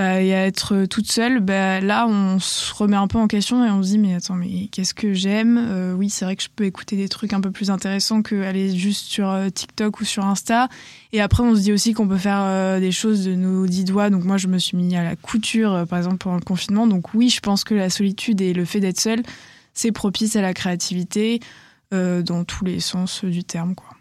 euh, 0.00 0.20
et 0.20 0.34
à 0.34 0.46
être 0.46 0.86
toute 0.86 1.10
seule, 1.10 1.40
bah, 1.40 1.80
là, 1.80 2.06
on 2.08 2.38
se 2.38 2.74
remet 2.74 2.96
un 2.96 3.06
peu 3.06 3.18
en 3.18 3.28
question 3.28 3.64
et 3.64 3.70
on 3.70 3.82
se 3.82 3.88
dit, 3.88 3.98
mais 3.98 4.14
attends, 4.14 4.34
mais 4.34 4.68
qu'est-ce 4.72 4.94
que 4.94 5.12
j'aime? 5.12 5.58
Euh, 5.58 5.94
Oui, 5.94 6.08
c'est 6.08 6.24
vrai 6.24 6.36
que 6.36 6.42
je 6.42 6.48
peux 6.54 6.64
écouter 6.64 6.96
des 6.96 7.08
trucs 7.08 7.32
un 7.32 7.40
peu 7.40 7.50
plus 7.50 7.70
intéressants 7.70 8.22
qu'aller 8.22 8.74
juste 8.74 9.06
sur 9.06 9.28
euh, 9.28 9.50
TikTok 9.50 10.00
ou 10.00 10.04
sur 10.04 10.24
Insta. 10.24 10.68
Et 11.12 11.20
après, 11.20 11.42
on 11.42 11.54
se 11.54 11.60
dit 11.60 11.72
aussi 11.72 11.92
qu'on 11.92 12.08
peut 12.08 12.16
faire 12.16 12.80
des 12.80 12.92
choses 12.92 13.24
de 13.24 13.34
nos 13.34 13.66
dix 13.66 13.84
doigts. 13.84 14.10
Donc 14.10 14.24
moi, 14.24 14.38
je 14.38 14.46
me 14.46 14.58
suis 14.58 14.76
mis 14.76 14.96
à 14.96 15.04
la 15.04 15.16
couture, 15.16 15.84
par 15.88 15.98
exemple, 15.98 16.18
pendant 16.18 16.36
le 16.36 16.42
confinement. 16.42 16.86
Donc 16.86 17.14
oui, 17.14 17.28
je 17.28 17.40
pense 17.40 17.64
que 17.64 17.74
la 17.74 17.90
solitude 17.90 18.40
et 18.40 18.54
le 18.54 18.64
fait 18.64 18.80
d'être 18.80 19.00
seule, 19.00 19.22
c'est 19.74 19.92
propice 19.92 20.36
à 20.36 20.40
la 20.40 20.54
créativité 20.54 21.40
dans 21.90 22.44
tous 22.44 22.64
les 22.64 22.78
sens 22.78 23.24
du 23.24 23.42
terme, 23.42 23.74
quoi. 23.74 23.99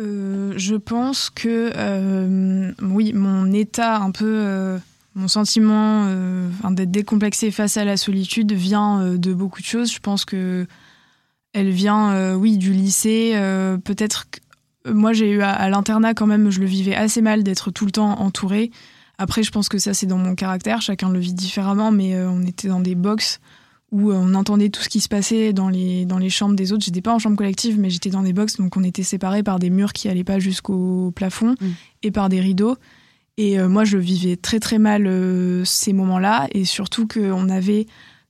Euh, 0.00 0.54
je 0.56 0.76
pense 0.76 1.30
que 1.30 1.72
euh, 1.76 2.72
oui, 2.80 3.12
mon 3.12 3.52
état 3.52 3.98
un 3.98 4.10
peu, 4.10 4.24
euh, 4.26 4.78
mon 5.14 5.28
sentiment 5.28 6.06
d'être 6.70 6.90
décomplexé 6.90 7.50
face 7.50 7.76
à 7.76 7.84
la 7.84 7.96
solitude 7.96 8.52
vient 8.52 9.14
de 9.16 9.34
beaucoup 9.34 9.60
de 9.60 9.66
choses. 9.66 9.92
Je 9.92 9.98
pense 9.98 10.24
que 10.24 10.66
elle 11.52 11.70
vient, 11.70 12.34
oui, 12.34 12.56
du 12.56 12.72
lycée. 12.72 13.32
Peut-être 13.84 14.30
que 14.30 14.90
moi 14.90 15.12
j'ai 15.12 15.30
eu 15.30 15.42
à, 15.42 15.68
l'internat 15.68 16.14
quand 16.14 16.26
même, 16.26 16.50
je 16.50 16.60
le 16.60 16.66
vivais 16.66 16.94
assez 16.94 17.20
mal 17.20 17.42
d'être 17.42 17.70
tout 17.70 17.84
le 17.84 17.90
temps 17.90 18.20
entouré. 18.20 18.70
Après, 19.18 19.42
je 19.42 19.50
pense 19.50 19.68
que 19.68 19.78
ça 19.78 19.92
c'est 19.92 20.06
dans 20.06 20.16
mon 20.16 20.34
caractère. 20.34 20.80
Chacun 20.80 21.10
le 21.10 21.18
vit 21.18 21.34
différemment, 21.34 21.90
mais 21.90 22.16
on 22.22 22.42
était 22.42 22.68
dans 22.68 22.80
des 22.80 22.94
box 22.94 23.40
où 23.92 24.10
euh, 24.10 24.14
on 24.14 24.34
entendait 24.34 24.70
tout 24.70 24.82
ce 24.82 24.88
qui 24.88 25.00
se 25.00 25.08
passait 25.08 25.52
dans 25.52 25.68
les, 25.68 26.04
dans 26.04 26.18
les 26.18 26.30
chambres 26.30 26.54
des 26.54 26.72
autres. 26.72 26.84
J'étais 26.84 27.00
pas 27.00 27.14
en 27.14 27.18
chambre 27.18 27.36
collective, 27.36 27.78
mais 27.78 27.90
j'étais 27.90 28.10
dans 28.10 28.22
des 28.22 28.32
box, 28.32 28.56
donc 28.56 28.76
on 28.76 28.84
était 28.84 29.02
séparés 29.02 29.42
par 29.42 29.58
des 29.58 29.70
murs 29.70 29.92
qui 29.92 30.08
allaient 30.08 30.24
pas 30.24 30.38
jusqu'au 30.38 31.12
plafond 31.14 31.54
mm. 31.60 31.66
et 32.04 32.10
par 32.10 32.28
des 32.28 32.40
rideaux. 32.40 32.76
Et 33.36 33.58
euh, 33.58 33.68
moi, 33.68 33.84
je 33.84 33.96
vivais 33.96 34.36
très 34.36 34.60
très 34.60 34.78
mal 34.78 35.06
euh, 35.06 35.64
ces 35.64 35.92
moments-là, 35.92 36.48
et 36.52 36.64
surtout 36.64 37.06
qu'on 37.06 37.48
avait 37.48 37.86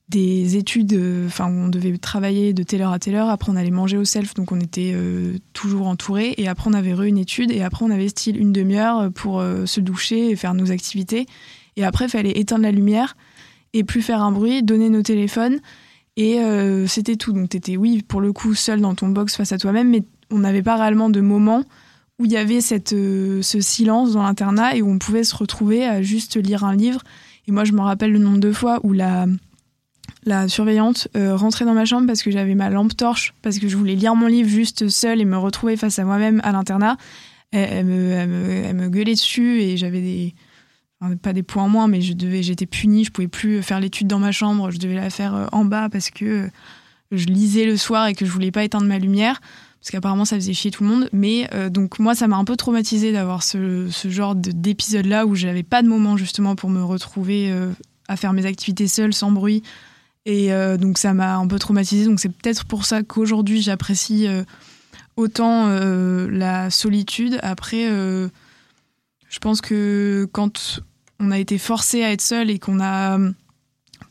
des 0.09 0.57
études, 0.57 0.99
enfin, 1.25 1.47
on 1.47 1.69
devait 1.69 1.97
travailler 1.97 2.51
de 2.51 2.63
telle 2.63 2.81
heure 2.81 2.91
à 2.91 2.99
telle 2.99 3.15
heure. 3.15 3.29
Après, 3.29 3.49
on 3.49 3.55
allait 3.55 3.71
manger 3.71 3.95
au 3.95 4.03
self, 4.03 4.33
donc 4.33 4.51
on 4.51 4.59
était 4.59 4.93
toujours 5.53 5.87
entouré. 5.87 6.33
Et 6.37 6.49
après, 6.49 6.69
on 6.69 6.73
avait 6.73 6.93
re 6.93 7.03
une 7.03 7.17
étude, 7.17 7.49
et 7.49 7.61
après, 7.61 7.85
on 7.85 7.89
avait 7.89 8.09
style 8.09 8.35
une 8.35 8.51
demi-heure 8.51 9.09
pour 9.13 9.41
se 9.41 9.79
doucher 9.79 10.31
et 10.31 10.35
faire 10.35 10.53
nos 10.53 10.69
activités. 10.69 11.27
Et 11.77 11.85
après, 11.85 12.05
il 12.05 12.09
fallait 12.09 12.37
éteindre 12.37 12.63
la 12.63 12.71
lumière 12.71 13.15
et 13.73 13.83
plus 13.83 14.01
faire 14.01 14.21
un 14.21 14.31
bruit, 14.31 14.63
donner 14.63 14.89
nos 14.89 15.01
téléphones. 15.01 15.59
Et 16.17 16.39
euh, 16.39 16.87
c'était 16.87 17.15
tout. 17.15 17.31
Donc, 17.31 17.49
tu 17.49 17.57
étais, 17.57 17.77
oui, 17.77 18.03
pour 18.07 18.21
le 18.21 18.33
coup, 18.33 18.53
seul 18.53 18.81
dans 18.81 18.95
ton 18.95 19.09
box 19.09 19.35
face 19.35 19.51
à 19.51 19.57
toi-même, 19.57 19.89
mais 19.89 20.03
on 20.29 20.39
n'avait 20.39 20.63
pas 20.63 20.75
réellement 20.75 21.09
de 21.09 21.21
moment 21.21 21.63
où 22.19 22.25
il 22.25 22.31
y 22.31 22.37
avait 22.37 22.61
cette, 22.61 22.93
euh, 22.93 23.41
ce 23.41 23.61
silence 23.61 24.13
dans 24.13 24.23
l'internat 24.23 24.75
et 24.75 24.81
où 24.81 24.89
on 24.89 24.99
pouvait 24.99 25.23
se 25.23 25.35
retrouver 25.35 25.85
à 25.85 26.01
juste 26.01 26.37
lire 26.37 26.63
un 26.63 26.75
livre. 26.75 27.01
Et 27.47 27.51
moi, 27.51 27.63
je 27.63 27.71
me 27.71 27.81
rappelle 27.81 28.11
le 28.11 28.19
nombre 28.19 28.39
de 28.39 28.51
fois 28.51 28.79
où 28.83 28.93
la, 28.93 29.25
la 30.25 30.47
surveillante 30.47 31.07
euh, 31.17 31.35
rentrait 31.35 31.65
dans 31.65 31.73
ma 31.73 31.85
chambre 31.85 32.05
parce 32.05 32.21
que 32.21 32.29
j'avais 32.29 32.55
ma 32.55 32.69
lampe 32.69 32.95
torche, 32.95 33.33
parce 33.41 33.57
que 33.57 33.67
je 33.67 33.75
voulais 33.75 33.95
lire 33.95 34.15
mon 34.15 34.27
livre 34.27 34.49
juste 34.49 34.89
seule 34.89 35.21
et 35.21 35.25
me 35.25 35.37
retrouver 35.37 35.77
face 35.77 35.97
à 35.97 36.05
moi-même 36.05 36.41
à 36.43 36.51
l'internat. 36.51 36.97
Elle, 37.51 37.85
me, 37.85 38.11
elle, 38.11 38.29
me, 38.29 38.49
elle 38.49 38.75
me 38.75 38.87
gueulait 38.87 39.13
dessus 39.13 39.61
et 39.61 39.75
j'avais 39.75 39.99
des 39.99 40.35
pas 41.21 41.33
des 41.33 41.43
points 41.43 41.63
en 41.63 41.69
moins, 41.69 41.87
mais 41.87 42.01
je 42.01 42.13
devais, 42.13 42.43
j'étais 42.43 42.65
punie, 42.65 43.05
je 43.05 43.11
pouvais 43.11 43.27
plus 43.27 43.61
faire 43.63 43.79
l'étude 43.79 44.07
dans 44.07 44.19
ma 44.19 44.31
chambre, 44.31 44.71
je 44.71 44.77
devais 44.77 44.95
la 44.95 45.09
faire 45.09 45.35
euh, 45.35 45.45
en 45.51 45.65
bas 45.65 45.89
parce 45.89 46.11
que 46.11 46.25
euh, 46.25 46.47
je 47.11 47.25
lisais 47.25 47.65
le 47.65 47.75
soir 47.75 48.07
et 48.07 48.13
que 48.13 48.25
je 48.25 48.31
voulais 48.31 48.51
pas 48.51 48.63
éteindre 48.63 48.85
ma 48.85 48.99
lumière, 48.99 49.41
parce 49.79 49.89
qu'apparemment 49.91 50.25
ça 50.25 50.35
faisait 50.35 50.53
chier 50.53 50.69
tout 50.69 50.83
le 50.83 50.89
monde. 50.89 51.09
Mais 51.11 51.49
euh, 51.53 51.69
donc 51.69 51.97
moi, 51.97 52.13
ça 52.13 52.27
m'a 52.27 52.37
un 52.37 52.45
peu 52.45 52.55
traumatisé 52.55 53.11
d'avoir 53.11 53.41
ce, 53.41 53.87
ce, 53.89 54.09
genre 54.09 54.35
d'épisode-là 54.35 55.25
où 55.25 55.35
j'avais 55.35 55.63
pas 55.63 55.81
de 55.81 55.87
moment 55.87 56.17
justement 56.17 56.55
pour 56.55 56.69
me 56.69 56.83
retrouver 56.83 57.51
à 58.07 58.15
faire 58.15 58.33
mes 58.33 58.45
activités 58.45 58.87
seule, 58.87 59.13
sans 59.13 59.31
bruit. 59.31 59.63
Et 60.27 60.51
donc 60.77 60.99
ça 60.99 61.13
m'a 61.13 61.35
un 61.37 61.47
peu 61.47 61.57
traumatisé. 61.57 62.05
Donc 62.05 62.19
c'est 62.19 62.29
peut-être 62.29 62.65
pour 62.65 62.85
ça 62.85 63.01
qu'aujourd'hui 63.01 63.61
j'apprécie 63.61 64.27
autant 65.17 65.67
la 65.67 66.69
solitude. 66.69 67.39
Après, 67.41 67.89
je 67.89 69.39
pense 69.39 69.61
que 69.61 70.29
quand 70.31 70.81
on 71.21 71.31
a 71.31 71.39
été 71.39 71.57
forcé 71.57 72.03
à 72.03 72.11
être 72.11 72.21
seul 72.21 72.49
et 72.49 72.59
qu'on 72.59 72.75
n'a 72.75 73.15
euh, 73.15 73.31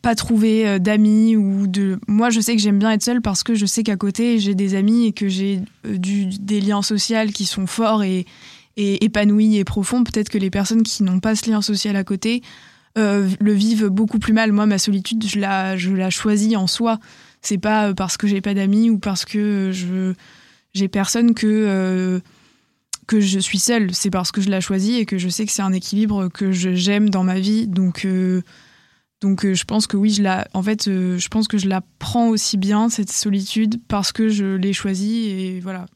pas 0.01 0.15
trouvé 0.15 0.67
euh, 0.67 0.79
d'amis 0.79 1.37
ou 1.37 1.67
de 1.67 1.99
moi 2.07 2.31
je 2.31 2.41
sais 2.41 2.55
que 2.55 2.63
j'aime 2.63 2.79
bien 2.79 2.93
être 2.93 3.03
seule 3.03 3.21
parce 3.21 3.43
que 3.43 3.55
je 3.55 3.67
sais 3.67 3.83
qu'à 3.83 3.97
côté 3.97 4.39
j'ai 4.39 4.55
des 4.55 4.75
amis 4.75 5.07
et 5.07 5.13
que 5.13 5.29
j'ai 5.29 5.61
euh, 5.87 5.97
des 5.99 6.61
liens 6.61 6.83
sociaux 6.83 7.19
qui 7.35 7.45
sont 7.45 7.67
forts 7.67 8.03
et, 8.05 8.27
épanouis 8.77 9.59
et 9.59 9.65
profonds. 9.65 10.05
Peut-être 10.05 10.31
que 10.31 10.39
les 10.39 10.49
personnes 10.49 10.83
qui 10.83 11.03
n'ont 11.03 11.21
pas 11.21 11.35
ce 11.35 11.51
lien 11.51 11.61
social 11.61 11.97
à 11.97 12.05
côté 12.05 12.43
le 12.97 13.53
vivent 13.53 13.89
beaucoup 13.89 14.19
plus 14.19 14.33
mal. 14.33 14.53
Moi 14.53 14.65
ma 14.65 14.79
solitude 14.79 15.27
je 15.27 15.39
la 15.39 15.77
je 15.77 16.09
choisis 16.09 16.57
en 16.57 16.67
soi. 16.67 16.99
C'est 17.43 17.59
pas 17.59 17.93
parce 17.93 18.17
que 18.17 18.27
j'ai 18.27 18.41
pas 18.41 18.55
d'amis 18.55 18.89
ou 18.89 18.99
parce 18.99 19.27
que 19.27 19.71
je 19.73 20.15
j'ai 20.73 20.89
personne 20.89 21.35
que 21.35 22.23
je 23.19 23.41
suis 23.41 23.59
seule, 23.59 23.93
c'est 23.93 24.11
parce 24.11 24.31
que 24.31 24.41
je 24.41 24.49
l'ai 24.49 24.61
choisi 24.61 24.95
et 24.95 25.07
que 25.07 25.19
je 25.19 25.29
sais 25.29 25.45
que 25.45 25.51
c'est 25.51 25.63
un 25.63 25.73
équilibre 25.73 26.29
que 26.29 26.53
j'aime 26.53 27.11
dans 27.11 27.25
ma 27.25 27.41
vie. 27.41 27.67
Donc, 27.67 28.05
euh, 28.05 28.43
donc 29.21 29.45
euh, 29.45 29.55
je 29.55 29.65
pense 29.65 29.89
que 29.89 29.97
oui, 29.97 30.11
je 30.11 30.23
la, 30.23 30.47
en 30.55 30.63
fait, 30.63 30.87
euh, 30.87 31.19
je 31.19 31.29
pense 31.29 31.49
que 31.49 31.59
je 31.59 31.69
la 31.69 31.83
prends 31.99 32.29
aussi 32.29 32.57
bien 32.57 32.89
cette 32.89 33.11
solitude 33.11 33.81
parce 33.89 34.13
que 34.13 34.29
je 34.29 34.55
l'ai 34.55 34.73
choisie 34.73 35.31
et 35.31 35.61
voilà. 35.61 35.87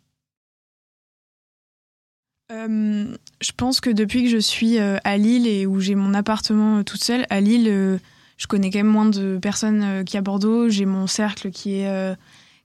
je 2.51 3.53
pense 3.57 3.81
que 3.81 3.91
depuis 3.91 4.25
que 4.25 4.31
je 4.31 4.39
suis 4.39 4.79
à 4.79 5.17
Lille 5.17 5.47
et 5.47 5.67
où 5.67 5.81
j'ai 5.81 5.95
mon 5.95 6.15
appartement 6.15 6.83
toute 6.83 7.05
seule, 7.05 7.27
à 7.31 7.41
Lille, 7.41 8.01
je 8.37 8.47
connais 8.47 8.71
quand 8.71 8.79
même 8.79 8.87
moins 8.87 9.07
de 9.07 9.39
personnes 9.39 10.05
qu'à 10.05 10.23
Bordeaux. 10.23 10.69
J'ai 10.69 10.87
mon 10.87 11.07
cercle 11.07 11.51
qui 11.51 11.75
est 11.75 12.17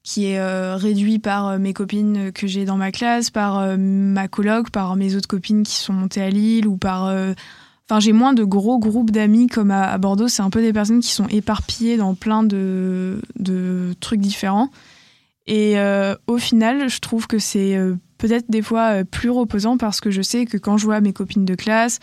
qui 0.10 0.26
est 0.26 0.40
euh, 0.40 0.76
réduit 0.76 1.20
par 1.20 1.48
euh, 1.50 1.58
mes 1.60 1.72
copines 1.72 2.32
que 2.32 2.48
j'ai 2.48 2.66
dans 2.66 2.78
ma 2.78 2.92
classe, 2.92 3.30
par 3.30 3.60
euh, 3.60 3.78
ma 3.78 4.28
coloc, 4.28 4.72
par 4.72 4.96
mes 4.96 5.16
autres 5.16 5.28
copines 5.28 5.62
qui 5.62 5.76
sont 5.76 5.94
montées 5.94 6.24
à 6.24 6.32
Lille 6.32 6.68
ou 6.68 6.78
par 6.78 7.14
Enfin, 7.88 8.00
j'ai 8.00 8.12
moins 8.12 8.34
de 8.34 8.44
gros 8.44 8.80
groupes 8.80 9.12
d'amis 9.12 9.48
comme 9.48 9.70
à, 9.70 9.96
Bordeaux. 10.00 10.28
C'est 10.28 10.42
un 10.42 10.50
peu 10.50 10.62
des 10.62 10.74
personnes 10.74 11.02
qui 11.02 11.12
sont 11.12 11.28
éparpillées 11.28 11.98
dans 11.98 12.16
plein 12.16 12.44
de, 12.44 13.20
trucs 14.00 14.20
différents. 14.20 14.70
Et 15.48 15.76
au 16.28 16.38
final, 16.38 16.88
je 16.88 17.00
trouve 17.00 17.26
que 17.26 17.40
c'est 17.40 17.80
peut-être 18.20 18.46
des 18.48 18.62
fois 18.62 19.04
plus 19.06 19.32
reposant 19.32 19.78
parce 19.78 20.02
que 20.02 20.12
je 20.12 20.22
sais 20.22 20.46
que 20.46 20.58
quand 20.58 20.78
je 20.78 20.86
vois 20.86 21.02
mes 21.02 21.14
copines 21.14 21.46
de 21.46 21.56
classe, 21.56 21.98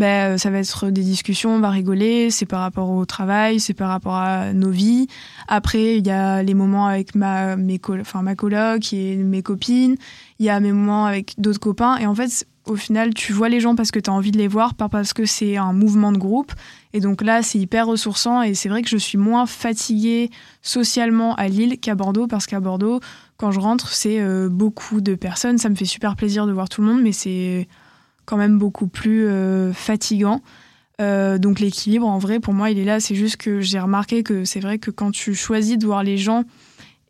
ben, 0.00 0.38
ça 0.38 0.48
va 0.48 0.60
être 0.60 0.88
des 0.88 1.02
discussions, 1.02 1.50
on 1.50 1.60
va 1.60 1.68
rigoler, 1.68 2.30
c'est 2.30 2.46
par 2.46 2.60
rapport 2.60 2.88
au 2.88 3.04
travail, 3.04 3.60
c'est 3.60 3.74
par 3.74 3.90
rapport 3.90 4.14
à 4.14 4.54
nos 4.54 4.70
vies. 4.70 5.08
Après, 5.46 5.98
il 5.98 6.06
y 6.06 6.10
a 6.10 6.42
les 6.42 6.54
moments 6.54 6.86
avec 6.86 7.14
ma, 7.14 7.56
mes 7.56 7.78
enfin, 8.00 8.22
ma 8.22 8.34
coloc 8.34 8.94
et 8.94 9.16
mes 9.16 9.42
copines, 9.42 9.96
il 10.38 10.46
y 10.46 10.48
a 10.48 10.58
mes 10.58 10.72
moments 10.72 11.04
avec 11.04 11.34
d'autres 11.36 11.60
copains. 11.60 11.98
Et 11.98 12.06
en 12.06 12.14
fait, 12.14 12.46
au 12.64 12.76
final, 12.76 13.12
tu 13.12 13.34
vois 13.34 13.50
les 13.50 13.60
gens 13.60 13.74
parce 13.74 13.90
que 13.90 13.98
tu 13.98 14.08
as 14.08 14.12
envie 14.14 14.30
de 14.32 14.38
les 14.38 14.48
voir, 14.48 14.74
pas 14.74 14.88
parce 14.88 15.12
que 15.12 15.26
c'est 15.26 15.58
un 15.58 15.74
mouvement 15.74 16.12
de 16.12 16.18
groupe. 16.18 16.54
Et 16.94 17.00
donc 17.00 17.20
là, 17.20 17.42
c'est 17.42 17.58
hyper 17.58 17.86
ressourçant. 17.86 18.40
Et 18.40 18.54
c'est 18.54 18.70
vrai 18.70 18.80
que 18.80 18.88
je 18.88 18.96
suis 18.96 19.18
moins 19.18 19.44
fatiguée 19.44 20.30
socialement 20.62 21.34
à 21.34 21.48
Lille 21.48 21.78
qu'à 21.78 21.94
Bordeaux, 21.94 22.26
parce 22.26 22.46
qu'à 22.46 22.60
Bordeaux, 22.60 23.00
quand 23.36 23.52
je 23.52 23.60
rentre, 23.60 23.92
c'est 23.92 24.18
euh, 24.18 24.48
beaucoup 24.48 25.02
de 25.02 25.14
personnes. 25.14 25.58
Ça 25.58 25.68
me 25.68 25.74
fait 25.74 25.84
super 25.84 26.16
plaisir 26.16 26.46
de 26.46 26.52
voir 26.52 26.70
tout 26.70 26.80
le 26.80 26.86
monde, 26.86 27.02
mais 27.02 27.12
c'est 27.12 27.68
quand 28.24 28.36
même 28.36 28.58
beaucoup 28.58 28.86
plus 28.86 29.26
euh, 29.26 29.72
fatigant. 29.72 30.42
Euh, 31.00 31.38
donc 31.38 31.60
l'équilibre, 31.60 32.06
en 32.06 32.18
vrai, 32.18 32.40
pour 32.40 32.54
moi, 32.54 32.70
il 32.70 32.78
est 32.78 32.84
là. 32.84 33.00
C'est 33.00 33.14
juste 33.14 33.36
que 33.36 33.60
j'ai 33.60 33.80
remarqué 33.80 34.22
que 34.22 34.44
c'est 34.44 34.60
vrai 34.60 34.78
que 34.78 34.90
quand 34.90 35.10
tu 35.10 35.34
choisis 35.34 35.78
de 35.78 35.86
voir 35.86 36.02
les 36.02 36.18
gens 36.18 36.44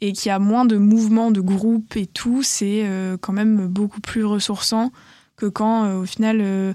et 0.01 0.13
qu'il 0.13 0.29
y 0.29 0.33
a 0.33 0.39
moins 0.39 0.65
de 0.65 0.77
mouvements 0.77 1.31
de 1.31 1.41
groupe 1.41 1.97
et 1.97 2.07
tout, 2.07 2.43
c'est 2.43 2.87
quand 3.21 3.35
même 3.35 3.67
beaucoup 3.67 4.01
plus 4.01 4.25
ressourçant 4.25 4.93
que 5.41 5.47
quand 5.47 5.85
euh, 5.85 5.97
au 5.97 6.05
final 6.05 6.39
euh, 6.41 6.75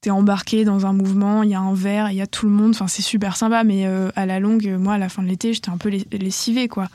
t'es 0.00 0.10
embarqué 0.10 0.64
dans 0.64 0.86
un 0.86 0.92
mouvement, 0.92 1.42
il 1.42 1.50
y 1.50 1.54
a 1.54 1.60
un 1.60 1.74
verre, 1.74 2.10
il 2.10 2.16
y 2.16 2.22
a 2.22 2.26
tout 2.26 2.46
le 2.46 2.52
monde, 2.52 2.70
enfin 2.70 2.86
c'est 2.86 3.02
super 3.02 3.36
sympa, 3.36 3.64
mais 3.64 3.86
euh, 3.86 4.10
à 4.16 4.24
la 4.24 4.40
longue, 4.40 4.66
moi 4.78 4.94
à 4.94 4.98
la 4.98 5.08
fin 5.08 5.22
de 5.22 5.28
l'été, 5.28 5.52
j'étais 5.52 5.70
un 5.70 5.76
peu 5.76 5.90
lessivée 6.12 6.68
quoi. 6.68 6.88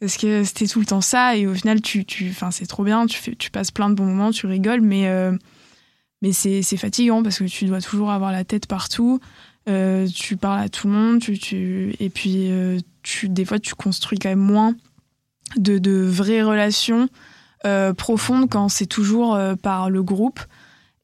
Parce 0.00 0.16
que 0.16 0.44
c'était 0.44 0.66
tout 0.66 0.78
le 0.78 0.86
temps 0.86 1.00
ça, 1.00 1.34
et 1.34 1.48
au 1.48 1.54
final, 1.54 1.80
tu, 1.80 2.04
tu, 2.04 2.32
c'est 2.52 2.66
trop 2.66 2.84
bien, 2.84 3.06
tu 3.06 3.50
passes 3.50 3.72
plein 3.72 3.90
de 3.90 3.96
bons 3.96 4.04
moments, 4.04 4.30
tu 4.30 4.46
rigoles, 4.46 4.80
mais, 4.80 5.10
mais 6.22 6.32
c'est 6.32 6.62
fatigant 6.76 7.22
parce 7.22 7.38
que 7.38 7.44
tu 7.44 7.66
dois 7.66 7.80
toujours 7.80 8.10
avoir 8.10 8.32
la 8.32 8.44
tête 8.44 8.66
partout, 8.66 9.20
tu 9.66 10.36
parles 10.36 10.60
à 10.60 10.68
tout 10.68 10.86
le 10.88 10.94
monde, 10.94 11.20
tu, 11.20 11.38
tu, 11.38 11.94
et 12.00 12.10
puis 12.10 12.50
tu, 13.02 13.28
des 13.28 13.44
fois, 13.44 13.58
tu 13.58 13.74
construis 13.74 14.18
quand 14.18 14.30
même 14.30 14.38
moins 14.38 14.74
de, 15.56 15.78
de 15.78 15.92
vraies 15.92 16.42
relations 16.42 17.08
euh, 17.66 17.92
profonde 17.92 18.48
quand 18.48 18.68
c'est 18.68 18.86
toujours 18.86 19.34
euh, 19.34 19.54
par 19.56 19.90
le 19.90 20.02
groupe. 20.02 20.40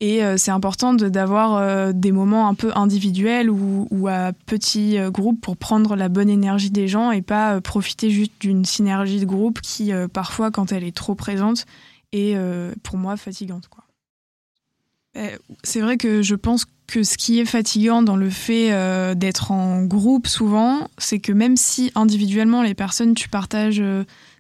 Et 0.01 0.23
euh, 0.23 0.37
c'est 0.37 0.51
important 0.51 0.93
d'avoir 0.93 1.95
des 1.95 2.13
moments 2.13 2.49
un 2.49 2.55
peu 2.55 2.73
individuels 2.75 3.49
ou, 3.49 3.89
ou 3.91 4.09
à 4.09 4.33
petits 4.47 4.99
groupes 5.09 5.41
pour 5.41 5.57
prendre 5.57 5.97
la 5.97 6.09
bonne 6.09 6.29
énergie 6.29 6.71
des 6.71 6.89
gens 6.89 7.11
et 7.11 7.23
pas 7.23 7.61
profiter 7.61 8.11
juste 8.11 8.33
d'une 8.41 8.65
synergie 8.65 9.21
de 9.21 9.25
groupe 9.25 9.61
qui, 9.61 9.93
parfois, 10.13 10.51
quand 10.51 10.73
elle 10.73 10.85
est 10.85 10.95
trop 10.95 11.15
présente, 11.15 11.65
est 12.13 12.37
pour 12.83 12.99
moi 12.99 13.17
fatigante. 13.17 13.69
Quoi. 13.69 13.84
C'est 15.63 15.81
vrai 15.81 15.97
que 15.97 16.23
je 16.23 16.35
pense 16.35 16.67
que 16.87 17.03
ce 17.03 17.17
qui 17.17 17.39
est 17.39 17.45
fatigant 17.45 18.03
dans 18.03 18.17
le 18.17 18.31
fait 18.31 18.71
d'être 19.15 19.53
en 19.53 19.85
groupe 19.85 20.27
souvent, 20.27 20.89
c'est 20.99 21.21
que 21.21 21.33
même 21.33 21.57
si 21.57 21.93
individuellement 21.95 22.63
les 22.63 22.75
personnes, 22.75 23.15
tu 23.15 23.29
partages 23.29 23.83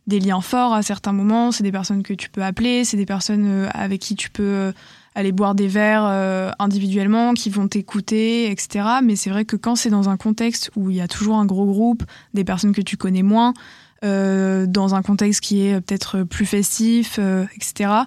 des 0.07 0.21
liens 0.21 0.41
forts 0.41 0.75
à 0.75 0.83
certains 0.83 1.13
moments. 1.13 1.53
C'est 1.53 1.63
des 1.63 1.73
personnes 1.73 2.03
que 2.03 2.15
tu 2.15 2.31
peux 2.31 2.43
appeler, 2.43 2.85
c'est 2.85 2.97
des 2.97 3.07
personnes 3.07 3.47
euh, 3.47 3.69
avec 3.73 4.01
qui 4.01 4.15
tu 4.15 4.31
peux 4.31 4.43
euh, 4.43 4.73
aller 5.15 5.33
boire 5.33 5.55
des 5.55 5.69
verres 5.69 6.07
euh, 6.07 6.51
individuellement, 6.59 7.35
qui 7.35 7.51
vont 7.51 7.69
t'écouter, 7.69 8.51
etc. 8.51 8.87
Mais 9.03 9.17
c'est 9.17 9.31
vrai 9.31 9.45
que 9.45 9.57
quand 9.57 9.77
c'est 9.77 9.91
dans 9.91 10.09
un 10.09 10.17
contexte 10.17 10.71
où 10.77 10.91
il 10.91 10.97
y 10.97 11.01
a 11.01 11.09
toujours 11.09 11.37
un 11.37 11.47
gros 11.47 11.67
groupe, 11.67 12.03
des 12.35 12.45
personnes 12.45 12.73
que 12.73 12.83
tu 12.83 12.97
connais 12.97 13.23
moins, 13.23 13.55
dans 14.03 14.95
un 14.95 15.01
contexte 15.01 15.41
qui 15.41 15.63
est 15.63 15.81
peut-être 15.81 16.25
plus 16.25 16.45
festif, 16.45 17.19
etc. 17.57 18.03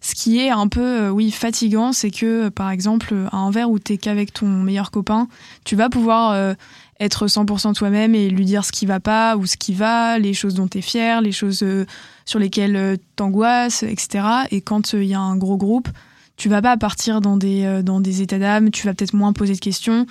Ce 0.00 0.14
qui 0.14 0.38
est 0.38 0.50
un 0.50 0.68
peu, 0.68 1.08
oui, 1.08 1.30
fatigant, 1.30 1.92
c'est 1.92 2.10
que, 2.10 2.48
par 2.50 2.70
exemple, 2.70 3.14
à 3.32 3.36
un 3.36 3.50
verre 3.50 3.70
où 3.70 3.78
t'es 3.78 3.98
qu'avec 3.98 4.32
ton 4.32 4.46
meilleur 4.46 4.90
copain, 4.90 5.28
tu 5.64 5.76
vas 5.76 5.88
pouvoir 5.88 6.56
être 7.00 7.26
100% 7.26 7.74
toi-même 7.74 8.14
et 8.14 8.28
lui 8.28 8.44
dire 8.44 8.64
ce 8.64 8.72
qui 8.72 8.86
va 8.86 9.00
pas 9.00 9.36
ou 9.36 9.46
ce 9.46 9.56
qui 9.56 9.72
va, 9.72 10.18
les 10.18 10.34
choses 10.34 10.54
dont 10.54 10.68
tu 10.68 10.78
es 10.78 10.82
fier, 10.82 11.20
les 11.20 11.32
choses 11.32 11.62
euh, 11.62 11.86
sur 12.24 12.38
lesquelles 12.38 12.76
euh, 12.76 12.96
t'angoisses, 13.16 13.82
etc. 13.82 14.24
Et 14.50 14.60
quand 14.60 14.92
il 14.92 14.98
euh, 14.98 15.04
y 15.04 15.14
a 15.14 15.20
un 15.20 15.36
gros 15.36 15.56
groupe, 15.56 15.88
tu 16.36 16.48
vas 16.48 16.62
pas 16.62 16.76
partir 16.76 17.20
dans 17.20 17.36
des, 17.36 17.82
dans 17.82 18.00
des 18.00 18.22
états 18.22 18.38
d'âme, 18.38 18.70
tu 18.70 18.86
vas 18.86 18.94
peut-être 18.94 19.12
moins 19.12 19.32
poser 19.32 19.54
de 19.54 19.58
questions. 19.58 20.06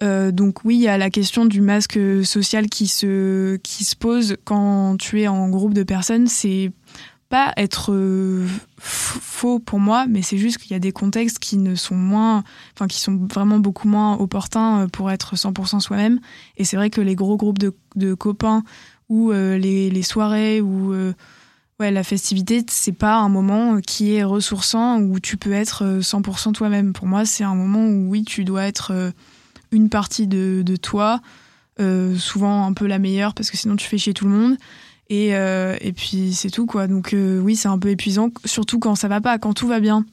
donc 0.00 0.64
oui, 0.64 0.74
il 0.74 0.80
y 0.80 0.88
a 0.88 0.98
la 0.98 1.08
question 1.08 1.46
du 1.46 1.60
masque 1.60 2.00
social 2.24 2.66
qui 2.66 2.88
se, 2.88 3.58
qui 3.58 3.84
se 3.84 3.94
pose 3.94 4.38
quand 4.42 4.96
tu 4.98 5.22
es 5.22 5.28
en 5.28 5.48
groupe 5.48 5.74
de 5.74 5.84
personnes. 5.84 6.26
C'est 6.26 6.72
pas 7.28 7.52
être 7.56 7.92
euh, 7.92 8.46
faux 8.78 9.58
pour 9.58 9.80
moi, 9.80 10.06
mais 10.08 10.22
c'est 10.22 10.38
juste 10.38 10.58
qu'il 10.58 10.72
y 10.72 10.74
a 10.74 10.78
des 10.78 10.92
contextes 10.92 11.38
qui 11.38 11.58
ne 11.58 11.74
sont 11.74 11.94
moins, 11.94 12.42
enfin 12.74 12.86
qui 12.86 13.00
sont 13.00 13.26
vraiment 13.30 13.58
beaucoup 13.58 13.88
moins 13.88 14.16
opportuns 14.16 14.82
euh, 14.82 14.86
pour 14.88 15.10
être 15.10 15.36
100% 15.36 15.80
soi-même. 15.80 16.20
Et 16.56 16.64
c'est 16.64 16.76
vrai 16.76 16.90
que 16.90 17.00
les 17.00 17.14
gros 17.14 17.36
groupes 17.36 17.58
de, 17.58 18.14
copains 18.14 18.62
ou 19.08 19.30
euh, 19.30 19.58
les, 19.58 19.90
les, 19.90 20.02
soirées 20.02 20.60
ou 20.60 20.94
ouais 21.80 21.90
la 21.90 22.02
festivité, 22.02 22.64
c'est 22.68 22.92
pas 22.92 23.16
un 23.16 23.28
moment 23.28 23.80
qui 23.80 24.14
est 24.14 24.24
ressourçant 24.24 24.98
où 24.98 25.20
tu 25.20 25.36
peux 25.36 25.52
être 25.52 26.00
100% 26.00 26.52
toi-même. 26.52 26.92
Pour 26.92 27.06
moi, 27.06 27.24
c'est 27.24 27.44
un 27.44 27.54
moment 27.54 27.86
où 27.86 28.08
oui, 28.08 28.24
tu 28.24 28.44
dois 28.44 28.64
être 28.64 29.12
une 29.70 29.90
partie 29.90 30.26
de, 30.26 30.62
de 30.64 30.76
toi, 30.76 31.20
souvent 32.16 32.66
un 32.66 32.72
peu 32.72 32.86
la 32.86 32.98
meilleure 32.98 33.34
parce 33.34 33.50
que 33.50 33.56
sinon 33.56 33.76
tu 33.76 33.86
fais 33.86 33.98
chier 33.98 34.14
tout 34.14 34.24
le 34.24 34.32
monde. 34.32 34.56
Et, 35.10 35.34
euh, 35.34 35.76
et 35.80 35.92
puis 35.92 36.34
c'est 36.34 36.50
tout 36.50 36.66
quoi. 36.66 36.86
Donc 36.86 37.12
euh, 37.14 37.40
oui, 37.40 37.56
c'est 37.56 37.68
un 37.68 37.78
peu 37.78 37.88
épuisant, 37.88 38.30
surtout 38.44 38.78
quand 38.78 38.94
ça 38.94 39.08
va 39.08 39.20
pas, 39.20 39.38
quand 39.38 39.54
tout 39.54 39.68
va 39.68 39.80
bien. 39.80 40.04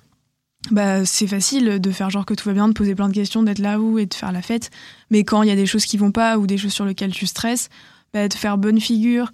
Bah, 0.72 1.06
c'est 1.06 1.28
facile 1.28 1.80
de 1.80 1.92
faire 1.92 2.10
genre 2.10 2.26
que 2.26 2.34
tout 2.34 2.50
va 2.50 2.54
bien, 2.54 2.68
de 2.68 2.74
poser 2.74 2.96
plein 2.96 3.08
de 3.08 3.14
questions, 3.14 3.44
d'être 3.44 3.60
là 3.60 3.80
où 3.80 4.00
et 4.00 4.08
de 4.08 4.14
faire 4.14 4.32
la 4.32 4.42
fête. 4.42 4.72
Mais 5.12 5.24
quand 5.24 5.44
il 5.44 5.50
y 5.50 5.52
a 5.52 5.56
des 5.56 5.68
choses 5.68 5.86
qui 5.86 5.98
vont 5.98 6.12
pas 6.12 6.40
ou 6.40 6.48
des 6.48 6.58
choses 6.58 6.74
sur 6.74 6.86
lesquelles 6.86 7.14
tu 7.14 7.28
stresses, 7.28 7.70
bah, 8.14 8.28
de 8.28 8.34
faire 8.34 8.58
bonne 8.58 8.80
figure, 8.80 9.32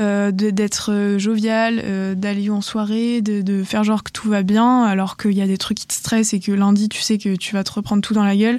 euh, 0.00 0.32
d'être 0.32 0.90
euh, 0.90 1.18
jovial, 1.20 1.80
euh, 1.84 2.16
d'aller 2.16 2.50
en 2.50 2.60
soirée, 2.60 3.22
de, 3.22 3.42
de, 3.42 3.62
faire 3.62 3.84
genre 3.84 4.02
que 4.02 4.10
tout 4.10 4.28
va 4.28 4.42
bien, 4.42 4.82
alors 4.82 5.16
qu'il 5.16 5.34
y 5.34 5.40
a 5.40 5.46
des 5.46 5.56
trucs 5.56 5.78
qui 5.78 5.86
te 5.86 5.94
stressent 5.94 6.34
et 6.34 6.40
que 6.40 6.50
lundi 6.50 6.88
tu 6.88 7.00
sais 7.00 7.16
que 7.16 7.36
tu 7.36 7.54
vas 7.54 7.62
te 7.62 7.70
reprendre 7.70 8.02
tout 8.02 8.12
dans 8.12 8.24
la 8.24 8.36
gueule. 8.36 8.58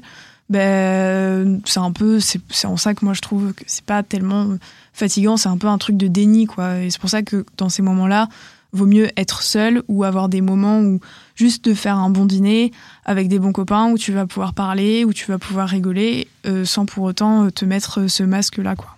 Ben, 0.49 1.59
c'est 1.65 1.79
un 1.79 1.91
peu, 1.91 2.19
c'est 2.19 2.39
en 2.65 2.77
ça 2.77 2.93
que 2.93 3.03
moi 3.03 3.13
je 3.15 3.21
trouve 3.21 3.53
que 3.53 3.63
c'est 3.65 3.83
pas 3.83 4.03
tellement 4.03 4.57
fatigant, 4.93 5.37
c'est 5.37 5.49
un 5.49 5.57
peu 5.57 5.67
un 5.67 5.77
truc 5.77 5.97
de 5.97 6.07
déni, 6.07 6.45
quoi. 6.45 6.79
Et 6.79 6.91
c'est 6.91 6.99
pour 6.99 7.09
ça 7.09 7.23
que 7.23 7.45
dans 7.57 7.69
ces 7.69 7.81
moments-là, 7.81 8.29
vaut 8.71 8.85
mieux 8.85 9.09
être 9.17 9.41
seul 9.41 9.81
ou 9.87 10.03
avoir 10.03 10.29
des 10.29 10.41
moments 10.41 10.79
où 10.81 10.99
juste 11.35 11.65
de 11.65 11.73
faire 11.73 11.97
un 11.97 12.09
bon 12.09 12.25
dîner 12.25 12.71
avec 13.05 13.27
des 13.27 13.39
bons 13.39 13.53
copains 13.53 13.89
où 13.89 13.97
tu 13.97 14.11
vas 14.11 14.27
pouvoir 14.27 14.53
parler, 14.53 15.05
où 15.05 15.13
tu 15.13 15.25
vas 15.25 15.37
pouvoir 15.39 15.69
rigoler 15.69 16.27
euh, 16.45 16.65
sans 16.65 16.85
pour 16.85 17.05
autant 17.05 17.49
te 17.49 17.65
mettre 17.65 18.07
ce 18.07 18.23
masque-là, 18.23 18.75
quoi. 18.75 18.91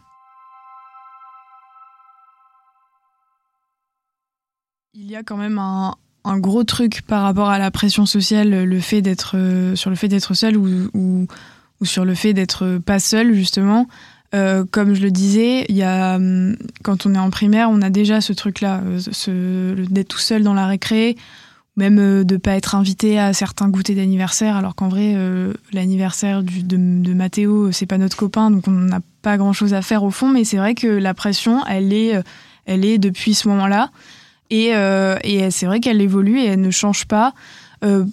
Il 4.94 5.12
y 5.12 5.16
a 5.16 5.22
quand 5.22 5.38
même 5.38 5.60
un, 5.60 5.94
un 6.28 6.40
gros 6.40 6.64
truc 6.64 7.02
par 7.02 7.24
rapport 7.24 7.50
à 7.50 7.60
la 7.60 7.72
pression 7.72 8.06
sociale, 8.06 8.64
le 8.64 8.80
fait 8.80 9.02
d'être 9.02 9.36
euh, 9.36 9.76
sur 9.76 9.90
le 9.90 9.96
fait 9.96 10.08
d'être 10.08 10.34
seul 10.34 10.58
ou, 10.58 11.28
sur 11.84 12.06
le 12.06 12.16
fait 12.16 12.34
d'être 12.34 12.80
pas 12.80 13.00
seul 13.00 13.34
justement. 13.34 13.88
Euh, 14.36 14.66
comme 14.70 14.94
je 14.94 15.02
le 15.02 15.12
disais, 15.12 15.66
il 15.70 15.82
hum, 15.84 16.58
quand 16.84 17.06
on 17.06 17.16
est 17.16 17.20
en 17.20 17.30
primaire, 17.30 17.70
on 17.72 17.82
a 17.82 17.90
déjà 17.90 18.20
ce 18.20 18.34
truc-là, 18.34 18.82
euh, 19.28 19.86
d'être 19.90 20.08
tout 20.10 20.18
seul 20.18 20.44
dans 20.44 20.54
la 20.54 20.68
récré, 20.68 21.16
même 21.78 21.98
euh, 22.00 22.24
de 22.26 22.36
pas 22.36 22.56
être 22.58 22.76
invité 22.76 23.20
à 23.20 23.32
certains 23.32 23.70
goûters 23.70 23.96
d'anniversaire, 23.96 24.58
alors 24.58 24.76
qu'en 24.76 24.90
vrai, 24.90 25.16
l'anniversaire 25.72 26.44
de, 26.44 27.02
de 27.02 27.14
Mathéo, 27.14 27.72
c'est 27.72 27.86
pas 27.86 27.98
notre 27.98 28.18
copain, 28.18 28.52
donc 28.52 28.68
on 28.68 28.72
n'a 28.72 29.00
pas 29.22 29.38
grand-chose 29.38 29.74
à 29.74 29.82
faire 29.82 30.04
au 30.04 30.12
fond. 30.12 30.30
Mais 30.30 30.44
c'est 30.44 30.58
vrai 30.58 30.76
que 30.76 30.88
la 30.88 31.14
pression, 31.14 31.66
elle 31.66 31.94
est, 31.94 32.22
elle 32.66 32.84
est 32.84 32.98
depuis 32.98 33.34
ce 33.34 33.48
moment-là. 33.48 33.92
Et, 34.50 34.76
euh, 34.76 35.18
et 35.24 35.52
c'est 35.52 35.66
vrai 35.66 35.80
qu'elle 35.80 36.02
évolue 36.02 36.40
et 36.40 36.46
elle 36.46 36.62
ne 36.62 36.72
change 36.72 37.06
pas. 37.06 37.34
Euh, 37.84 38.06